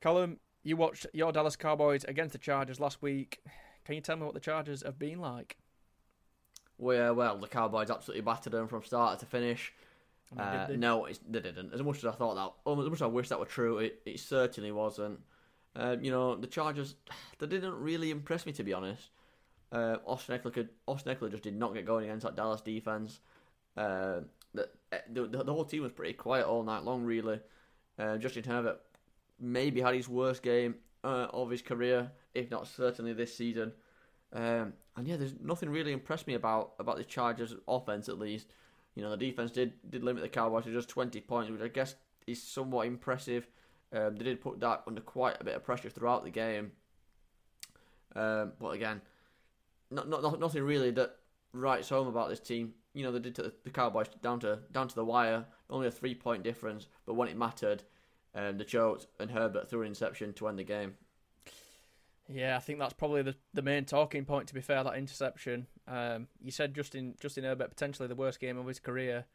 [0.00, 3.42] Callum, you watched your Dallas Cowboys against the Chargers last week.
[3.84, 5.56] Can you tell me what the Chargers have been like?
[6.78, 9.72] Well, well, the Cowboys absolutely battered them from start to finish.
[10.38, 10.76] Uh, they?
[10.76, 11.74] No, they didn't.
[11.74, 14.02] As much as I thought that, as much as I wish that were true, it,
[14.06, 15.18] it certainly wasn't.
[15.74, 16.94] Um, you know, the Chargers,
[17.40, 19.10] they didn't really impress me to be honest.
[19.72, 23.20] Uh, Austin Ekeler, could, Austin Ekeler just did not get going against that Dallas defense.
[23.76, 24.20] Uh,
[24.54, 24.68] the,
[25.10, 27.40] the, the whole team was pretty quiet all night long, really.
[27.98, 28.80] Uh, Justin Herbert
[29.40, 33.72] maybe had his worst game uh, of his career, if not certainly this season.
[34.32, 38.48] Um, and yeah, there's nothing really impressed me about about the Chargers' offense at least.
[38.94, 41.68] You know, the defense did did limit the Cowboys to just 20 points, which I
[41.68, 41.94] guess
[42.26, 43.46] is somewhat impressive.
[43.92, 46.72] Um, they did put Dak under quite a bit of pressure throughout the game.
[48.14, 49.02] Um, but again,
[49.92, 51.16] not, not nothing really that
[51.52, 52.74] writes home about this team.
[52.94, 55.90] You know, they did the, the Cowboys down to down to the wire, only a
[55.90, 56.86] three point difference.
[57.06, 57.82] But when it mattered,
[58.34, 60.94] um, the choked and Herbert threw an interception to end the game.
[62.28, 64.48] Yeah, I think that's probably the, the main talking point.
[64.48, 65.66] To be fair, that interception.
[65.88, 69.26] Um, you said Justin Justin Herbert potentially the worst game of his career.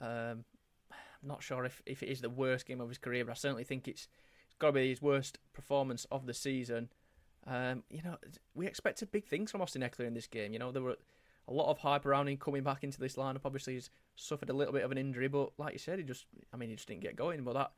[0.00, 0.44] Um,
[0.90, 3.34] I'm not sure if, if it is the worst game of his career, but I
[3.34, 4.08] certainly think it's
[4.46, 6.88] it's got to be his worst performance of the season.
[7.46, 8.16] Um, you know,
[8.54, 10.52] we expected big things from Austin Ekeler in this game.
[10.52, 10.96] You know, there were
[11.48, 13.42] a lot of hype around him coming back into this lineup.
[13.44, 16.26] Obviously, he's suffered a little bit of an injury, but like you said, he just,
[16.52, 17.44] I mean, he just didn't get going.
[17.44, 17.72] But that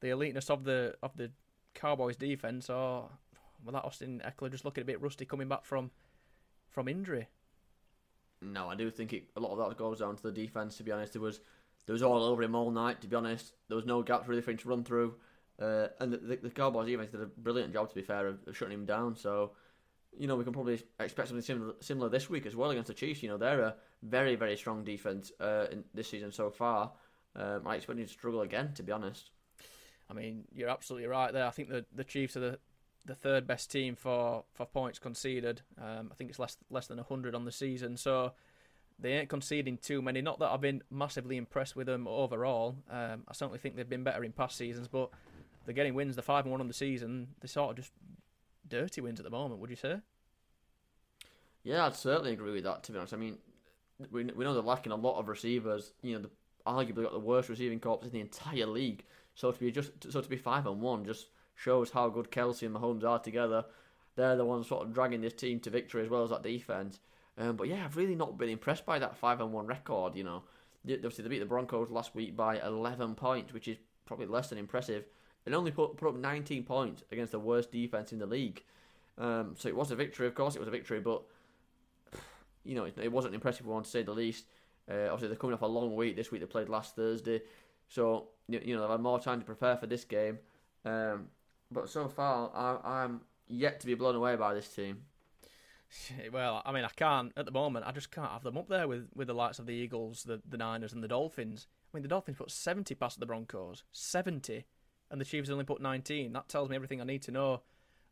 [0.00, 1.30] the eliteness of the of the
[1.74, 3.10] Cowboys defense, or
[3.64, 5.90] well, that Austin Ekeler just looking a bit rusty coming back from
[6.70, 7.28] from injury.
[8.42, 10.76] No, I do think it, a lot of that goes down to the defense.
[10.78, 11.40] To be honest, it was
[11.86, 13.00] there was all over him all night.
[13.02, 15.16] To be honest, there was no gaps really for him to run through,
[15.60, 17.88] uh, and the, the, Cowboys defense did a brilliant job.
[17.88, 19.14] To be fair, of, shutting him down.
[19.14, 19.52] So,
[20.16, 22.94] you know, we can probably expect something similar, similar this week as well against the
[22.94, 23.22] Chiefs.
[23.22, 26.92] You know, they're a very very strong defense uh, in this season so far.
[27.36, 28.72] Um, I expect them to struggle again.
[28.74, 29.30] To be honest.
[30.10, 31.46] I mean, you're absolutely right there.
[31.46, 32.58] I think the the Chiefs are the
[33.06, 35.62] the third best team for, for points conceded.
[35.80, 38.32] Um, I think it's less less than hundred on the season, so
[38.98, 40.20] they ain't conceding too many.
[40.20, 42.76] Not that I've been massively impressed with them overall.
[42.90, 45.10] Um, I certainly think they've been better in past seasons, but
[45.64, 46.16] they're getting wins.
[46.16, 47.28] The five and one on the season.
[47.40, 47.92] They're sort of just
[48.68, 49.60] dirty wins at the moment.
[49.60, 49.96] Would you say?
[51.62, 52.82] Yeah, I'd certainly agree with that.
[52.84, 53.38] To be honest, I mean,
[54.10, 55.92] we we know they're lacking a lot of receivers.
[56.02, 56.30] You know,
[56.66, 59.04] arguably got the worst receiving corps in the entire league.
[59.34, 62.62] So to be just so to be five and one just shows how good Kelce
[62.62, 63.64] and Mahomes are together.
[64.16, 66.98] They're the ones sort of dragging this team to victory as well as that defense.
[67.38, 70.14] Um, but yeah, I've really not been impressed by that five and one record.
[70.16, 70.42] You know,
[70.84, 74.58] obviously they beat the Broncos last week by eleven points, which is probably less than
[74.58, 75.04] impressive,
[75.46, 78.62] and only put put up nineteen points against the worst defense in the league.
[79.18, 81.22] Um, so it was a victory, of course, it was a victory, but
[82.64, 84.46] you know, it, it wasn't an impressive one to say the least.
[84.90, 86.40] Uh, obviously, they're coming off a long week this week.
[86.40, 87.42] They played last Thursday,
[87.88, 90.38] so you, you know they've had more time to prepare for this game.
[90.84, 91.28] Um,
[91.70, 95.02] but so far, I, I'm yet to be blown away by this team.
[96.32, 97.86] Well, I mean, I can't at the moment.
[97.86, 100.40] I just can't have them up there with, with the likes of the Eagles, the,
[100.48, 101.66] the Niners, and the Dolphins.
[101.92, 104.64] I mean, the Dolphins put 70 past the Broncos, 70,
[105.10, 106.32] and the Chiefs only put 19.
[106.32, 107.62] That tells me everything I need to know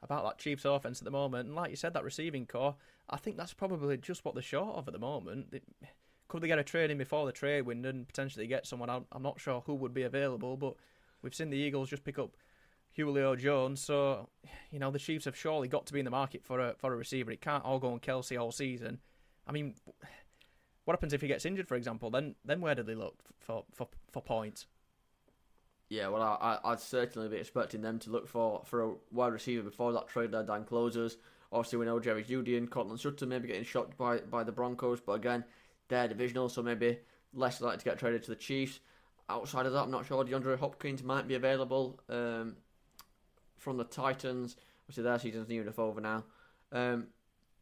[0.02, 1.46] about that Chiefs offense at the moment.
[1.46, 2.76] And like you said, that receiving corps,
[3.08, 5.54] I think that's probably just what they're short of at the moment.
[6.28, 9.06] could they get a trade in before the trade window and potentially get someone out?
[9.12, 10.74] I'm not sure who would be available, but
[11.22, 12.30] we've seen the Eagles just pick up
[12.94, 13.80] Julio Jones.
[13.80, 14.28] So,
[14.70, 16.92] you know, the Chiefs have surely got to be in the market for a for
[16.92, 17.30] a receiver.
[17.30, 18.98] It can't all go on Kelce all season.
[19.46, 19.74] I mean,
[20.84, 22.10] what happens if he gets injured, for example?
[22.10, 24.66] Then then where do they look for for, for points?
[25.88, 29.62] Yeah, well, I, I'd certainly be expecting them to look for, for a wide receiver
[29.62, 31.16] before that trade deadline closes.
[31.50, 35.00] Obviously, we know Jerry Jeudy and Courtland Sutton maybe getting shot by, by the Broncos,
[35.00, 35.44] but again,
[35.88, 36.98] they're divisional, so maybe
[37.32, 38.80] less likely to get traded to the Chiefs.
[39.30, 40.22] Outside of that, I'm not sure.
[40.24, 42.56] DeAndre Hopkins might be available um,
[43.56, 44.56] from the Titans.
[44.84, 46.24] Obviously, their season's near enough over now.
[46.70, 47.06] Um,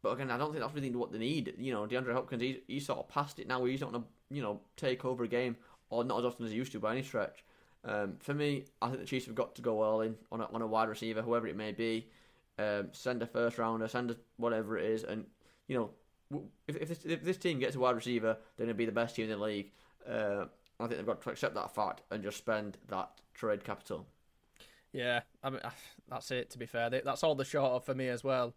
[0.01, 1.53] but again, I don't think that's really what they need.
[1.57, 3.63] You know, DeAndre Hopkins, he's, he's sort of past it now.
[3.63, 5.55] He's not going to, you know, take over a game,
[5.89, 7.43] or not as often as he used to by any stretch.
[7.87, 10.45] Um, for me, I think the Chiefs have got to go all in on a,
[10.53, 12.07] on a wide receiver, whoever it may be.
[12.59, 15.25] Um, send a first rounder, send a whatever it is, and
[15.67, 18.77] you know, if, if, this, if this team gets a wide receiver, they're going to
[18.77, 19.71] be the best team in the league.
[20.09, 20.45] Uh,
[20.79, 24.05] I think they've got to accept that fact and just spend that trade capital.
[24.91, 25.61] Yeah, I mean
[26.09, 26.49] that's it.
[26.51, 28.53] To be fair, that's all the short of for me as well.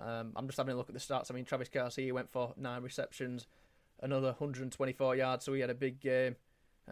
[0.00, 1.30] Um, I'm just having a look at the stats.
[1.30, 3.46] I mean, Travis Kelce went for nine receptions,
[4.00, 6.36] another 124 yards, so he had a big game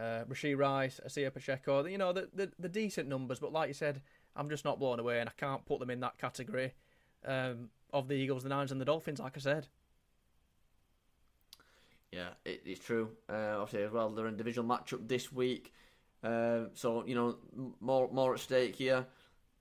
[0.01, 1.85] uh, Rashee Rice, Isaiah Pacheco.
[1.85, 4.01] You know, the, the, the decent numbers, but like you said,
[4.35, 6.73] I'm just not blown away, and I can't put them in that category
[7.27, 9.21] um, of the Eagles, the Niners, and the Dolphins.
[9.21, 9.67] Like I said.
[12.13, 13.11] Yeah, it, it's true.
[13.29, 15.73] Uh, obviously, as well, they're in divisional matchup this week,
[16.25, 17.37] uh, so you know
[17.81, 19.07] more more at stake here.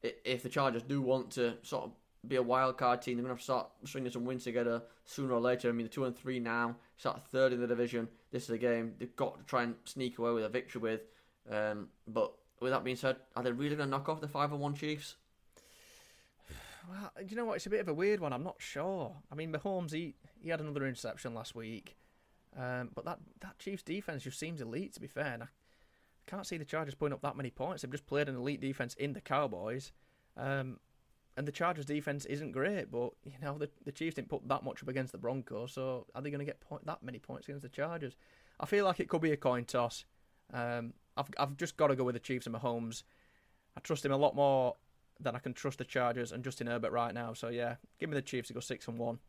[0.02, 1.92] If the Chargers do want to sort of
[2.28, 3.18] be a wild card team.
[3.18, 5.70] They're going to have to start stringing some wins together sooner or later.
[5.70, 8.08] I mean, the two and three now, start third in the division.
[8.32, 11.02] This is a game they've got to try and sneak away with a victory with.
[11.50, 14.52] Um, but with that being said, are they really going to knock off the five
[14.52, 15.16] and one Chiefs?
[16.90, 17.58] Well, you know what?
[17.58, 18.34] It's a bit of a weird one.
[18.34, 19.16] I'm not sure.
[19.32, 21.96] I mean, Mahomes he he had another interception last week,
[22.58, 24.94] um, but that that Chiefs defense just seems elite.
[24.94, 25.48] To be fair, and I
[26.26, 27.84] can't see the Chargers putting up that many points.
[27.84, 29.92] They've just played an elite defense in the Cowboys.
[30.36, 30.80] Um,
[31.40, 34.62] and the Chargers' defense isn't great, but you know the the Chiefs didn't put that
[34.62, 37.48] much up against the Broncos, so are they going to get point, that many points
[37.48, 38.18] against the Chargers?
[38.60, 40.04] I feel like it could be a coin toss.
[40.54, 43.04] Um, I've I've just got to go with the Chiefs and Mahomes.
[43.78, 44.76] I trust him a lot more
[45.18, 47.32] than I can trust the Chargers and Justin Herbert right now.
[47.32, 49.20] So yeah, give me the Chiefs to go six and one.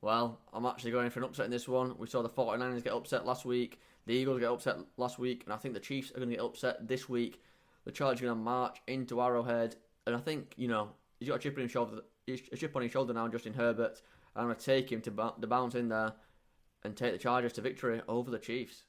[0.00, 1.94] Well, I'm actually going for an upset in this one.
[1.98, 5.52] We saw the 49ers get upset last week, the Eagles get upset last week, and
[5.52, 7.42] I think the Chiefs are going to get upset this week.
[7.84, 9.76] The Chargers are going to march into Arrowhead
[10.08, 10.88] and I think, you know,
[11.20, 14.00] he's got a chip on his shoulder, a chip on his shoulder now, Justin Herbert.
[14.34, 16.14] I'm going to take him to, to bounce in there
[16.82, 18.84] and take the Chargers to victory over the Chiefs.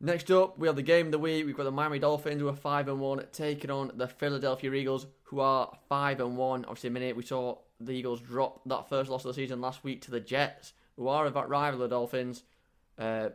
[0.00, 1.46] Next up, we have the game of the week.
[1.46, 5.06] We've got the Miami Dolphins, who are five and one, taking on the Philadelphia Eagles,
[5.22, 6.64] who are five and one.
[6.64, 9.84] Obviously, a minute we saw the Eagles drop that first loss of the season last
[9.84, 12.42] week to the Jets, who are a rival of the Dolphins.
[12.98, 13.28] Uh,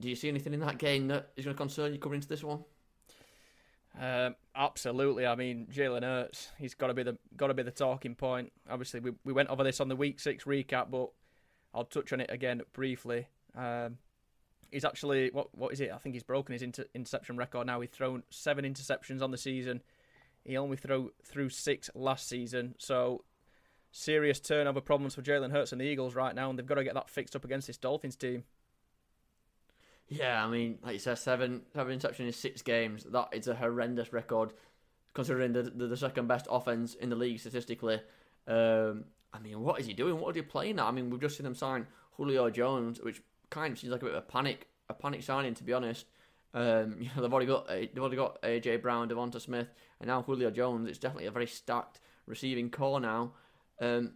[0.00, 2.28] do you see anything in that game that is going to concern you coming into
[2.28, 2.64] this one?
[4.00, 5.26] Um, absolutely.
[5.26, 8.52] I mean, Jalen Hurts, he's got to be the got to be the talking point.
[8.70, 11.10] Obviously, we we went over this on the Week Six recap, but
[11.74, 13.26] I'll touch on it again briefly.
[13.56, 13.98] Um,
[14.70, 15.92] he's actually what what is it?
[15.92, 17.80] I think he's broken his inter- interception record now.
[17.80, 19.82] He's thrown seven interceptions on the season.
[20.44, 23.24] He only threw through six last season, so
[23.92, 26.84] serious turnover problems for Jalen Hurts and the Eagles right now, and they've got to
[26.84, 28.44] get that fixed up against this Dolphins team.
[30.12, 33.04] Yeah, I mean, like you said, seven seven interceptions in six games.
[33.04, 34.52] That is a horrendous record,
[35.14, 38.00] considering the the, the second best offense in the league statistically.
[38.46, 40.18] Um, I mean, what is he doing?
[40.20, 40.84] What are they playing at?
[40.84, 41.86] I mean, we've just seen them sign
[42.16, 45.54] Julio Jones, which kind of seems like a bit of a panic a panic signing
[45.54, 46.06] to be honest.
[46.52, 50.22] Um, you know they've already got they've already got AJ Brown, Devonta Smith, and now
[50.22, 50.88] Julio Jones.
[50.88, 53.32] It's definitely a very stacked receiving corps now.
[53.80, 54.12] Um,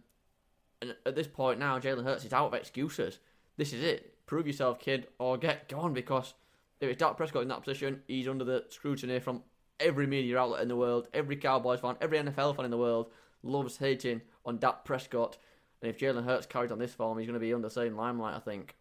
[0.79, 3.17] and at this point now, Jalen Hurts is out of excuses.
[3.57, 4.16] This is it.
[4.27, 6.35] Prove yourself, kid, or get gone because
[6.79, 9.41] if it's Dak Prescott in that position, he's under the scrutiny from
[9.79, 13.09] every media outlet in the world, every Cowboys fan, every NFL fan in the world
[13.41, 15.37] loves hating on Dak Prescott.
[15.81, 17.95] And if Jalen Hurts carries on this form, he's going to be under the same
[17.95, 18.75] limelight, I think.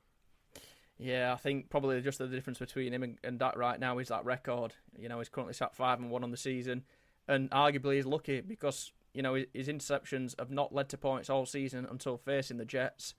[0.99, 4.25] Yeah, I think probably just the difference between him and, Dak right now is that
[4.25, 4.75] record.
[4.99, 6.85] You know, he's currently sat five and one on the season,
[7.29, 11.45] and arguably he's lucky because you know his interceptions have not led to points all
[11.45, 13.15] season until facing the Jets.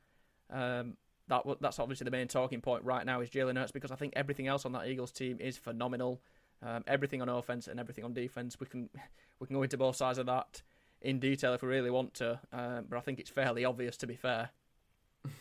[0.50, 0.98] Um,
[1.30, 4.14] that that's obviously the main talking point right now is Jalen Hurts because I think
[4.16, 6.22] everything else on that Eagles team is phenomenal.
[6.64, 8.60] Um, everything on offense and everything on defense.
[8.60, 8.90] We can
[9.40, 10.62] we can go into both sides of that
[11.02, 14.08] in detail if we really want to, um, but I think it's fairly obvious to
[14.08, 14.50] be fair.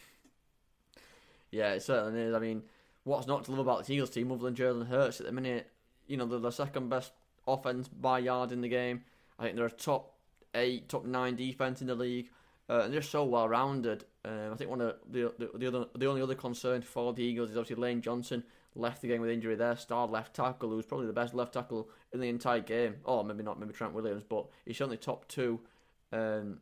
[1.51, 2.35] yeah, it certainly is.
[2.35, 2.63] I mean,
[3.05, 5.71] what's not to love about the Eagles team other than Jalen Hurts at the minute?
[6.07, 7.13] You know, they're the second best
[7.49, 9.05] offense by yard in the game.
[9.39, 10.13] I think they're a top
[10.55, 12.29] eight, top nine defense in the league,
[12.69, 14.05] uh, and they're so well rounded.
[14.25, 17.23] Um, I think one of the, the the other the only other concern for the
[17.23, 18.43] Eagles is obviously Lane Johnson
[18.75, 19.77] left the game with injury there.
[19.77, 22.97] Star left tackle, who's probably the best left tackle in the entire game.
[23.05, 25.61] Or maybe not, maybe Trent Williams, but he's certainly top two.
[26.13, 26.61] Um,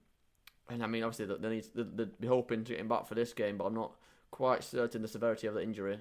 [0.69, 3.33] and I mean, obviously, they need they'd be hoping to get him back for this
[3.33, 3.93] game, but I'm not
[4.31, 5.99] quite certain the severity of the injury.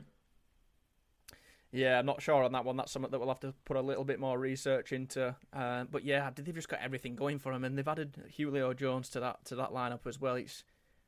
[1.74, 2.78] Yeah, I'm not sure on that one.
[2.78, 5.36] That's something that we'll have to put a little bit more research into.
[5.51, 9.09] Uh, but yeah, they've just got everything going for them, and they've added Julio Jones
[9.09, 10.36] to that to that lineup as well.
[10.36, 10.63] It's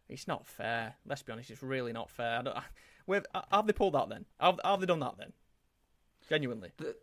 [0.09, 0.95] it's not fair.
[1.05, 2.41] Let's be honest, it's really not fair.
[2.47, 2.63] I
[3.51, 4.25] have they pulled that then?
[4.39, 5.33] Have, have they done that then?
[6.27, 6.71] Genuinely.
[6.77, 6.95] The,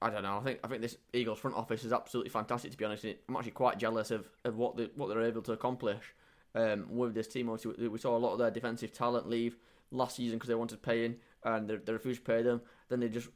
[0.00, 0.38] I don't know.
[0.38, 2.70] I think I think this Eagles front office is absolutely fantastic.
[2.70, 5.52] To be honest, I'm actually quite jealous of, of what they what they're able to
[5.52, 6.14] accomplish
[6.54, 7.48] um, with this team.
[7.48, 9.56] Obviously, we saw a lot of their defensive talent leave
[9.90, 12.60] last season because they wanted paying and they, they refused to pay them.
[12.88, 13.28] Then they just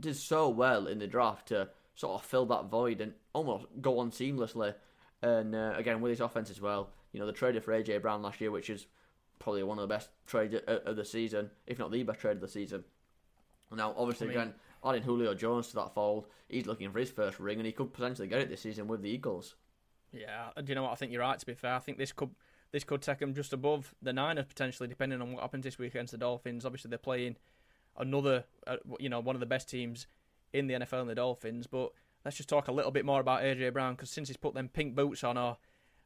[0.00, 3.98] did so well in the draft to sort of fill that void and almost go
[3.98, 4.74] on seamlessly.
[5.22, 8.22] And uh, again with his offense as well, you know, the traded for AJ Brown
[8.22, 8.86] last year, which is
[9.38, 12.40] probably one of the best trades of the season, if not the best trade of
[12.40, 12.84] the season.
[13.70, 14.54] Now, obviously, I mean, again,
[14.84, 17.92] adding Julio Jones to that fold, he's looking for his first ring, and he could
[17.92, 19.56] potentially get it this season with the Eagles.
[20.12, 20.92] Yeah, do you know what?
[20.92, 21.38] I think you're right.
[21.38, 22.30] To be fair, I think this could
[22.70, 25.94] this could take them just above the Niners potentially, depending on what happens this week
[25.94, 26.64] against the Dolphins.
[26.64, 27.36] Obviously, they're playing
[27.98, 30.06] another, uh, you know, one of the best teams
[30.52, 31.66] in the NFL and the Dolphins.
[31.66, 31.92] But
[32.24, 34.68] let's just talk a little bit more about AJ Brown because since he's put them
[34.68, 35.58] pink boots on, or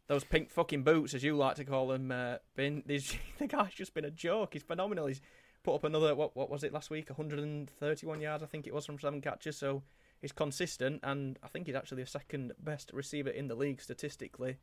[0.09, 3.95] those pink fucking boots, as you like to call them, uh, been the guy's just
[3.95, 4.55] been a joke.
[4.55, 5.07] He's phenomenal.
[5.07, 5.20] He's
[5.62, 7.09] put up another what what was it last week?
[7.11, 9.57] 131 yards, I think it was from seven catches.
[9.57, 9.82] So
[10.20, 14.59] he's consistent, and I think he's actually the second best receiver in the league statistically.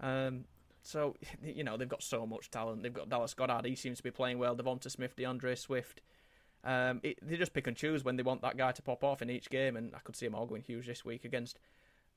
[0.00, 0.44] Um,
[0.82, 2.82] so you know they've got so much talent.
[2.82, 3.66] They've got Dallas Goedert.
[3.66, 4.56] He seems to be playing well.
[4.56, 6.00] Devonta Smith, D'Andre Swift.
[6.64, 9.22] Um, it, they just pick and choose when they want that guy to pop off
[9.22, 11.58] in each game, and I could see them all going huge this week against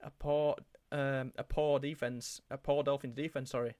[0.03, 0.55] a poor,
[0.91, 3.51] um, a poor defense, a poor Dolphins defense.
[3.51, 3.75] Sorry.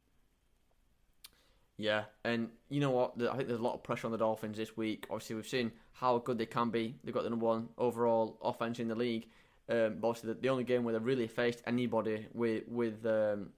[1.78, 3.14] Yeah, and you know what?
[3.20, 5.08] I think there's a lot of pressure on the Dolphins this week.
[5.10, 6.96] Obviously, we've seen how good they can be.
[7.04, 9.28] They've got the number one overall offense in the league.
[9.68, 13.50] Um, but obviously, the, the, only game where they really faced anybody with with um,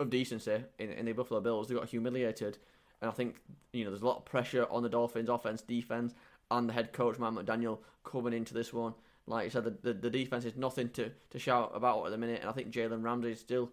[0.00, 2.58] of decency in, in the Buffalo Bills, they got humiliated.
[3.04, 3.36] And I think
[3.74, 6.14] you know there's a lot of pressure on the Dolphins' offense, defense,
[6.50, 8.94] and the head coach Matt McDaniel coming into this one.
[9.26, 12.16] Like I said, the, the, the defense is nothing to, to shout about at the
[12.16, 13.70] minute, and I think Jalen Ramsey is still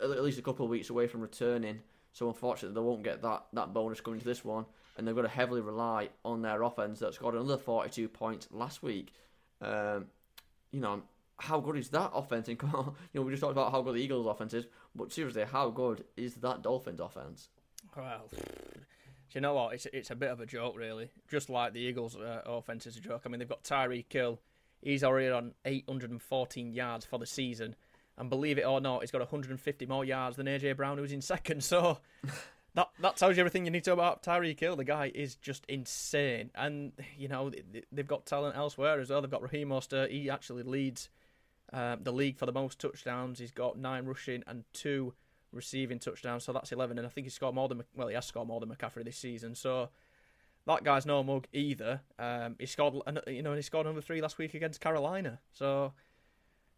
[0.00, 1.80] at least a couple of weeks away from returning.
[2.14, 4.64] So unfortunately, they won't get that, that bonus coming to this one,
[4.96, 8.82] and they've got to heavily rely on their offense that scored another 42 points last
[8.82, 9.12] week.
[9.60, 10.06] Um,
[10.72, 11.02] you know,
[11.38, 12.48] how good is that offense?
[12.48, 14.64] In, you know, we just talked about how good the Eagles' offense is,
[14.94, 17.50] but seriously, how good is that Dolphins' offense?
[17.96, 18.38] Well, do
[19.32, 19.74] you know what?
[19.74, 21.10] It's it's a bit of a joke, really.
[21.28, 23.22] Just like the Eagles' uh, offense is a joke.
[23.24, 24.40] I mean, they've got Tyreek Hill.
[24.82, 27.76] He's already on 814 yards for the season,
[28.16, 31.22] and believe it or not, he's got 150 more yards than AJ Brown, who's in
[31.22, 31.62] second.
[31.64, 31.98] So.
[32.74, 34.76] that that tells you everything you need to know about Tyreek Hill.
[34.76, 37.50] The guy is just insane, and you know
[37.90, 39.20] they've got talent elsewhere as well.
[39.20, 40.10] They've got Raheem Mostert.
[40.10, 41.08] He actually leads
[41.72, 43.38] uh, the league for the most touchdowns.
[43.38, 45.14] He's got nine rushing and two
[45.52, 46.98] receiving touchdowns, so that's 11.
[46.98, 49.16] And I think he scored more than well, he has scored more than McCaffrey this
[49.16, 49.54] season.
[49.54, 49.90] So
[50.66, 52.00] that guy's no mug either.
[52.18, 52.94] Um, he scored,
[53.26, 55.40] you know, he scored number three last week against Carolina.
[55.52, 55.92] So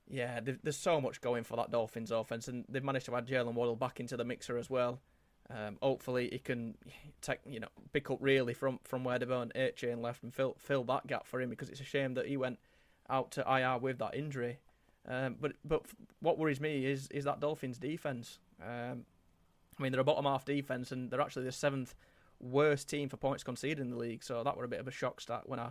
[0.09, 3.55] yeah, there's so much going for that Dolphins offense, and they've managed to add Jaylen
[3.55, 5.01] Waddle back into the mixer as well.
[5.51, 6.77] Um, hopefully, he can
[7.21, 10.85] take you know pick up really from from where De'Von Achane left and fill fill
[10.85, 12.59] that gap for him because it's a shame that he went
[13.09, 14.59] out to IR with that injury.
[15.09, 15.83] Um, but but
[16.21, 18.39] what worries me is is that Dolphins defense.
[18.67, 19.05] Um,
[19.79, 21.95] I mean, they're a bottom half defense, and they're actually the seventh
[22.41, 24.23] worst team for points conceded in the league.
[24.23, 25.71] So that were a bit of a shock stat when I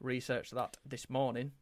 [0.00, 1.52] researched that this morning.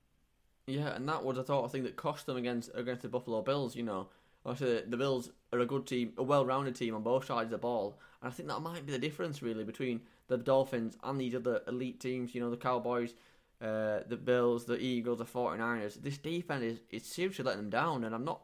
[0.67, 3.43] Yeah, and that was a thought of thing that cost them against against the Buffalo
[3.43, 3.77] Bills.
[3.77, 4.09] You know,
[4.45, 7.59] obviously the Bills are a good team, a well-rounded team on both sides of the
[7.59, 11.35] ball, and I think that might be the difference really between the Dolphins and these
[11.35, 12.35] other elite teams.
[12.35, 13.15] You know, the Cowboys,
[13.61, 16.03] uh, the Bills, the Eagles, the 49ers.
[16.03, 18.43] This defense is, is seriously letting them down, and I'm not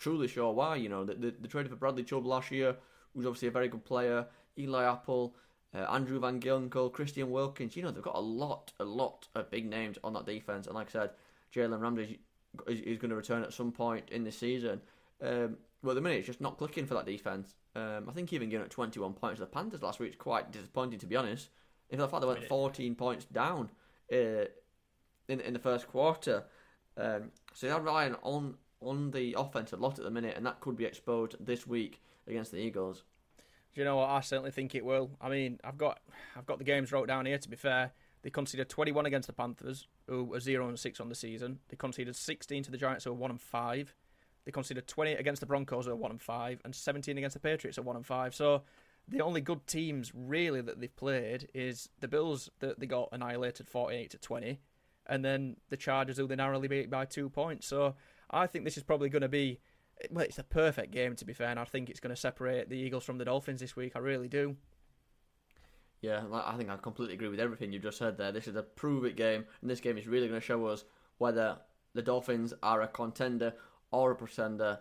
[0.00, 0.76] truly sure why.
[0.76, 2.74] You know, the, the, the trade for Bradley Chubb last year,
[3.14, 4.26] who's obviously a very good player,
[4.58, 5.34] Eli Apple,
[5.74, 7.76] uh, Andrew Van Ginkel, Christian Wilkins.
[7.76, 10.66] You know, they've got a lot, a lot of big names on that defense.
[10.66, 11.10] And like I said,
[11.54, 12.18] Jalen Ramsey
[12.66, 14.80] is, is, going to return at some point in the season.
[15.22, 17.54] Um, well, at the minute, it's just not clicking for that defense.
[17.76, 20.50] Um, I think even giving it 21 points to the Panthers last week is quite
[20.50, 21.48] disappointing, to be honest.
[21.90, 23.70] In fact they went 14 points down
[24.12, 24.44] uh,
[25.28, 26.44] in in the first quarter,
[26.96, 30.60] um, so they're relying on on the offense a lot at the minute, and that
[30.60, 33.04] could be exposed this week against the Eagles.
[33.74, 34.10] Do you know what?
[34.10, 35.10] I certainly think it will.
[35.20, 36.00] I mean, I've got
[36.36, 37.38] I've got the games wrote down here.
[37.38, 41.08] To be fair, they conceded 21 against the Panthers, who are zero and six on
[41.08, 41.60] the season.
[41.68, 43.94] They conceded 16 to the Giants, who are one and five.
[44.44, 47.40] They conceded 20 against the Broncos, who are one and five, and 17 against the
[47.40, 48.34] Patriots, who are one and five.
[48.34, 48.62] So
[49.06, 53.68] the only good teams really that they've played is the Bills that they got annihilated
[53.68, 54.58] 48 to 20,
[55.06, 57.66] and then the Chargers, who they narrowly beat by two points.
[57.66, 57.94] So
[58.30, 59.60] I think this is probably going to be
[60.10, 62.68] well, it's a perfect game to be fair, and I think it's going to separate
[62.68, 63.92] the Eagles from the Dolphins this week.
[63.94, 64.56] I really do.
[66.00, 68.32] Yeah, I think I completely agree with everything you just said there.
[68.32, 70.84] This is a prove it game, and this game is really going to show us
[71.18, 71.58] whether
[71.92, 73.52] the Dolphins are a contender
[73.90, 74.78] or a pretender.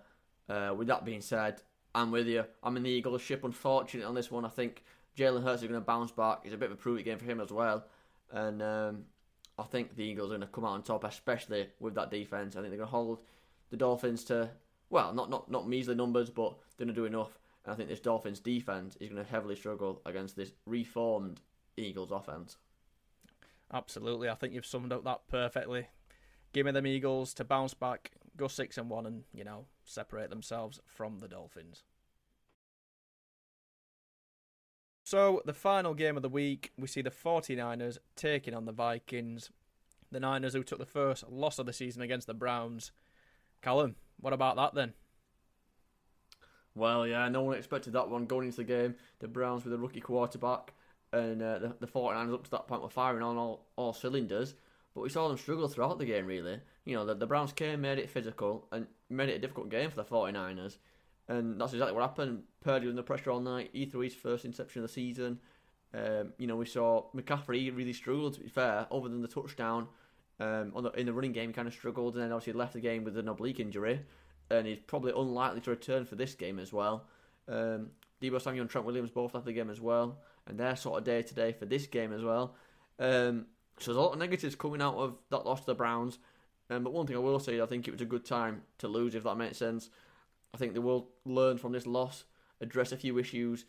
[0.47, 1.61] Uh, with that being said,
[1.93, 2.45] I'm with you.
[2.63, 3.43] I'm in the Eagles ship.
[3.43, 4.83] Unfortunately, on this one, I think
[5.17, 6.41] Jalen Hurts is going to bounce back.
[6.45, 7.85] It's a bit of a prove it game for him as well,
[8.31, 9.03] and um,
[9.57, 12.55] I think the Eagles are going to come out on top, especially with that defense.
[12.55, 13.19] I think they're going to hold
[13.69, 14.49] the Dolphins to
[14.89, 17.37] well, not not not measly numbers, but they're to do enough.
[17.63, 21.41] And I think this Dolphins defense is to heavily struggle against this reformed
[21.77, 22.57] Eagles offense.
[23.71, 25.87] Absolutely, I think you've summed up that perfectly.
[26.53, 30.29] Give me them Eagles to bounce back, go six and one, and you know separate
[30.29, 31.83] themselves from the Dolphins.
[35.03, 39.49] So, the final game of the week, we see the 49ers taking on the Vikings.
[40.11, 42.91] The Niners, who took the first loss of the season against the Browns.
[43.61, 44.93] Callum, what about that then?
[46.75, 48.95] Well, yeah, no one expected that one going into the game.
[49.19, 50.73] The Browns with a rookie quarterback,
[51.11, 54.55] and uh, the, the 49ers up to that point were firing on all, all cylinders.
[54.93, 56.59] But we saw them struggle throughout the game, really.
[56.85, 59.89] You know, the, the Browns came, made it physical, and made it a difficult game
[59.89, 60.77] for the 49ers.
[61.27, 62.43] And that's exactly what happened.
[62.61, 63.69] Purdy was under pressure all night.
[63.73, 65.39] He threw his first interception of the season.
[65.93, 69.87] Um, you know, we saw McCaffrey really struggled, to be fair, other than the touchdown.
[70.39, 72.79] Um, the, in the running game, he kind of struggled, and then obviously left the
[72.79, 74.01] game with an oblique injury,
[74.49, 77.05] and he's probably unlikely to return for this game as well.
[77.47, 77.89] Um,
[78.21, 81.03] Deebo Samuel and Trent Williams both left the game as well, and they're sort of
[81.03, 82.55] day to day for this game as well.
[82.99, 83.47] Um,
[83.79, 86.19] so there's a lot of negatives coming out of that loss to the Browns.
[86.69, 88.87] Um, but one thing I will say, I think it was a good time to
[88.87, 89.89] lose, if that makes sense.
[90.53, 92.25] I think they will learn from this loss,
[92.61, 93.65] address a few issues,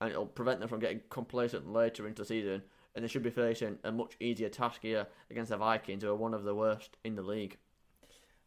[0.00, 2.62] and it'll prevent them from getting complacent later into the season
[2.94, 6.14] and they should be facing a much easier task here against the Vikings, who are
[6.16, 7.56] one of the worst in the league.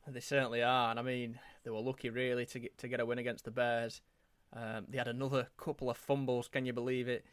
[0.07, 3.05] They certainly are, and I mean they were lucky really to get to get a
[3.05, 4.01] win against the Bears.
[4.51, 6.47] Um, they had another couple of fumbles.
[6.47, 7.25] Can you believe it?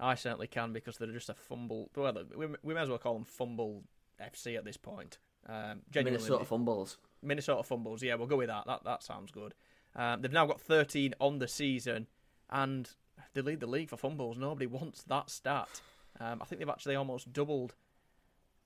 [0.00, 1.90] I certainly can because they're just a fumble.
[1.94, 3.84] Well, we, we may as well call them fumble
[4.20, 5.18] FC at this point.
[5.48, 6.98] Um, Minnesota fumbles.
[7.22, 8.02] Minnesota fumbles.
[8.02, 8.66] Yeah, we'll go with that.
[8.66, 9.54] That that sounds good.
[9.94, 12.06] Um, they've now got 13 on the season,
[12.48, 12.88] and
[13.34, 14.38] they lead the league for fumbles.
[14.38, 15.80] Nobody wants that stat.
[16.20, 17.74] Um, I think they've actually almost doubled.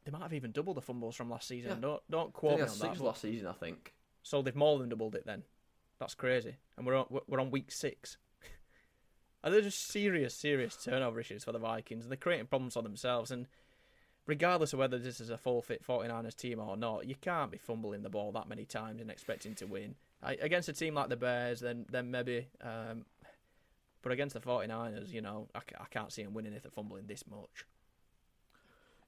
[0.05, 1.71] They might have even doubled the fumbles from last season.
[1.71, 1.81] Yeah.
[1.81, 3.05] Don't don't quote me on six that.
[3.05, 3.95] last season, I think.
[4.23, 5.43] So they've more than doubled it then.
[5.99, 6.57] That's crazy.
[6.77, 8.19] And we're on, we're on week six.
[9.45, 12.83] and they're just serious, serious turnover issues for the Vikings, and they're creating problems for
[12.83, 13.31] themselves.
[13.31, 13.47] And
[14.27, 17.59] regardless of whether this is a full fit 49ers team or not, you can't be
[17.59, 19.95] fumbling the ball that many times and expecting to win.
[20.23, 23.05] I, against a team like the Bears, then then maybe um,
[24.07, 27.09] but against the 49ers, you know, I, I can't see them winning if they're fumbling
[27.09, 27.67] this much.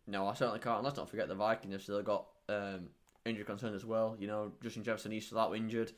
[0.08, 0.82] No, I certainly can't.
[0.82, 2.88] Let's not forget the Vikings have still got um,
[3.24, 4.16] injury concern as well.
[4.18, 5.92] You know, Justin Jefferson is still out injured.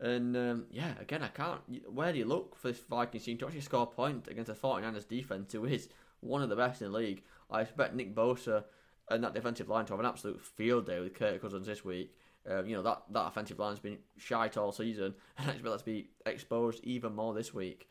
[0.00, 1.60] And um, yeah, again, I can't.
[1.92, 4.54] Where do you look for this Vikings team to actually score a point against the
[4.54, 7.22] 49ers defense, who is one of the best in the league?
[7.50, 8.64] I expect Nick Bosa
[9.10, 12.16] and that defensive line to have an absolute field day with Kirk Cousins this week.
[12.48, 15.78] Um, you know that that offensive line's been shite all season, and I expect that
[15.80, 17.86] to be exposed even more this week.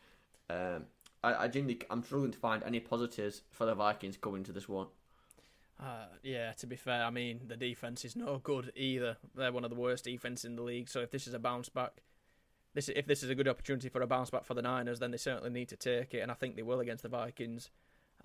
[0.50, 0.86] Um,
[1.24, 4.70] I, I genuinely, I'm struggling to find any positives for the Vikings coming to this
[4.70, 4.88] one.
[5.80, 9.16] Uh, yeah, to be fair, I mean the defense is no good either.
[9.36, 10.90] They're one of the worst defense in the league.
[10.90, 12.02] So if this is a bounce back,
[12.74, 15.12] this if this is a good opportunity for a bounce back for the Niners, then
[15.12, 17.70] they certainly need to take it, and I think they will against the Vikings.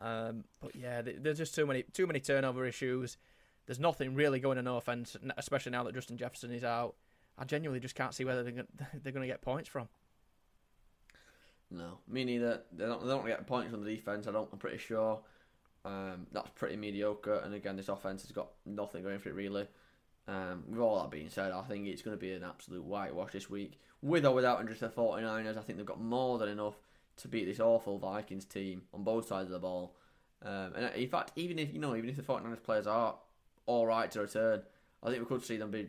[0.01, 3.17] Um, but yeah, there's just too many too many turnover issues.
[3.67, 6.97] There's nothing really going on offense, especially now that Justin Jefferson is out.
[7.39, 9.89] I genuinely just can't see going they're going to get points from.
[11.75, 12.63] No, me neither.
[12.73, 14.29] They don't, they don't get points on the defense.
[14.29, 14.49] I don't.
[14.53, 15.21] I'm pretty sure.
[15.85, 17.43] Um, that's pretty mediocre.
[17.45, 19.67] And again, this offense has got nothing going for it really.
[20.27, 23.33] Um, with all that being said, I think it's going to be an absolute whitewash
[23.33, 23.79] this week.
[24.01, 26.75] With or without just the 49ers, I think they've got more than enough
[27.17, 29.97] to beat this awful Vikings team on both sides of the ball.
[30.43, 33.17] Um, and in fact, even if you know, even if the 49ers players are
[33.67, 34.63] all right to return,
[35.03, 35.89] I think we could see them be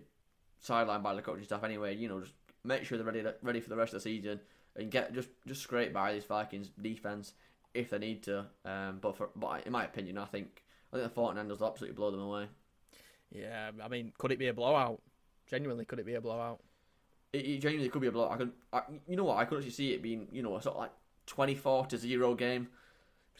[0.65, 1.95] sidelined by the coaching staff anyway.
[1.95, 2.33] You know, just
[2.63, 4.39] make sure they're ready ready for the rest of the season
[4.76, 7.34] and get just just scrape by this Vikings defense
[7.73, 8.45] if they need to.
[8.63, 11.95] Um, but for but in my opinion, I think I think the 49ers will absolutely
[11.95, 12.47] blow them away.
[13.32, 15.01] Yeah, I mean, could it be a blowout?
[15.47, 16.61] Genuinely, could it be a blowout?
[17.34, 18.32] It, it genuinely could be a blowout.
[18.32, 19.38] I could, I, you know what?
[19.38, 20.91] I could actually see it being, you know, a sort of like
[21.26, 22.69] twenty-four to zero game.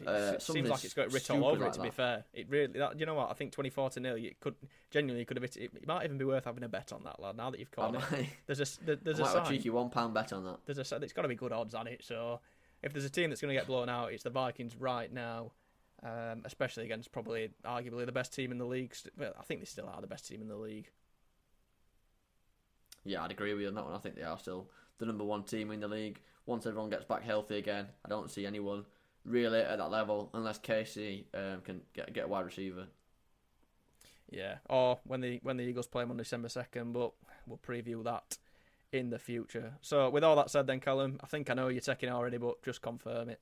[0.06, 1.74] Uh, it seems like it's got written all over like it.
[1.74, 1.84] To that.
[1.84, 2.68] be fair, it really.
[2.80, 3.30] That, you know what?
[3.30, 4.16] I think twenty-four to nil.
[4.16, 4.56] It could
[4.92, 5.44] genuinely could have.
[5.44, 7.38] It, it might even be worth having a bet on that, lad.
[7.38, 9.46] Now that you've caught it, there's a there, there's I a, sign.
[9.46, 10.58] a cheeky one pound bet on that.
[10.66, 10.96] There's a.
[10.98, 12.04] It's got to be good odds on it.
[12.04, 12.42] So
[12.84, 15.52] if there's a team that's going to get blown out, it's the Vikings right now.
[16.04, 18.94] Um, especially against probably arguably the best team in the league.
[19.18, 20.90] Well, I think they still are the best team in the league.
[23.06, 23.96] Yeah, I'd agree with you on that one.
[23.96, 24.70] I think they are still
[25.00, 26.20] the number one team in the league.
[26.46, 28.86] Once everyone gets back healthy again, I don't see anyone
[29.26, 32.88] really at that level unless KC um, can get get a wide receiver.
[34.30, 37.12] Yeah, or when the when the Eagles play them on December second, but
[37.48, 38.38] we'll preview that
[38.92, 39.74] in the future.
[39.82, 42.62] So, with all that said, then Callum, I think I know you're taking already, but
[42.64, 43.40] just confirm it.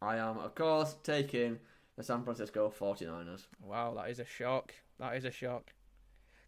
[0.00, 1.58] I am, of course, taking
[1.96, 3.46] the San Francisco 49ers.
[3.62, 4.74] Wow, that is a shock.
[4.98, 5.72] That is a shock.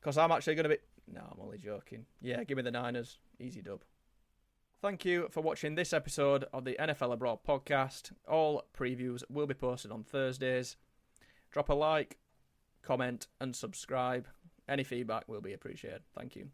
[0.00, 0.78] Because I'm actually going to be.
[1.12, 2.04] No, I'm only joking.
[2.20, 3.18] Yeah, give me the Niners.
[3.38, 3.82] Easy dub.
[4.84, 8.12] Thank you for watching this episode of the NFL Abroad podcast.
[8.28, 10.76] All previews will be posted on Thursdays.
[11.50, 12.18] Drop a like,
[12.82, 14.28] comment, and subscribe.
[14.68, 16.02] Any feedback will be appreciated.
[16.14, 16.50] Thank you.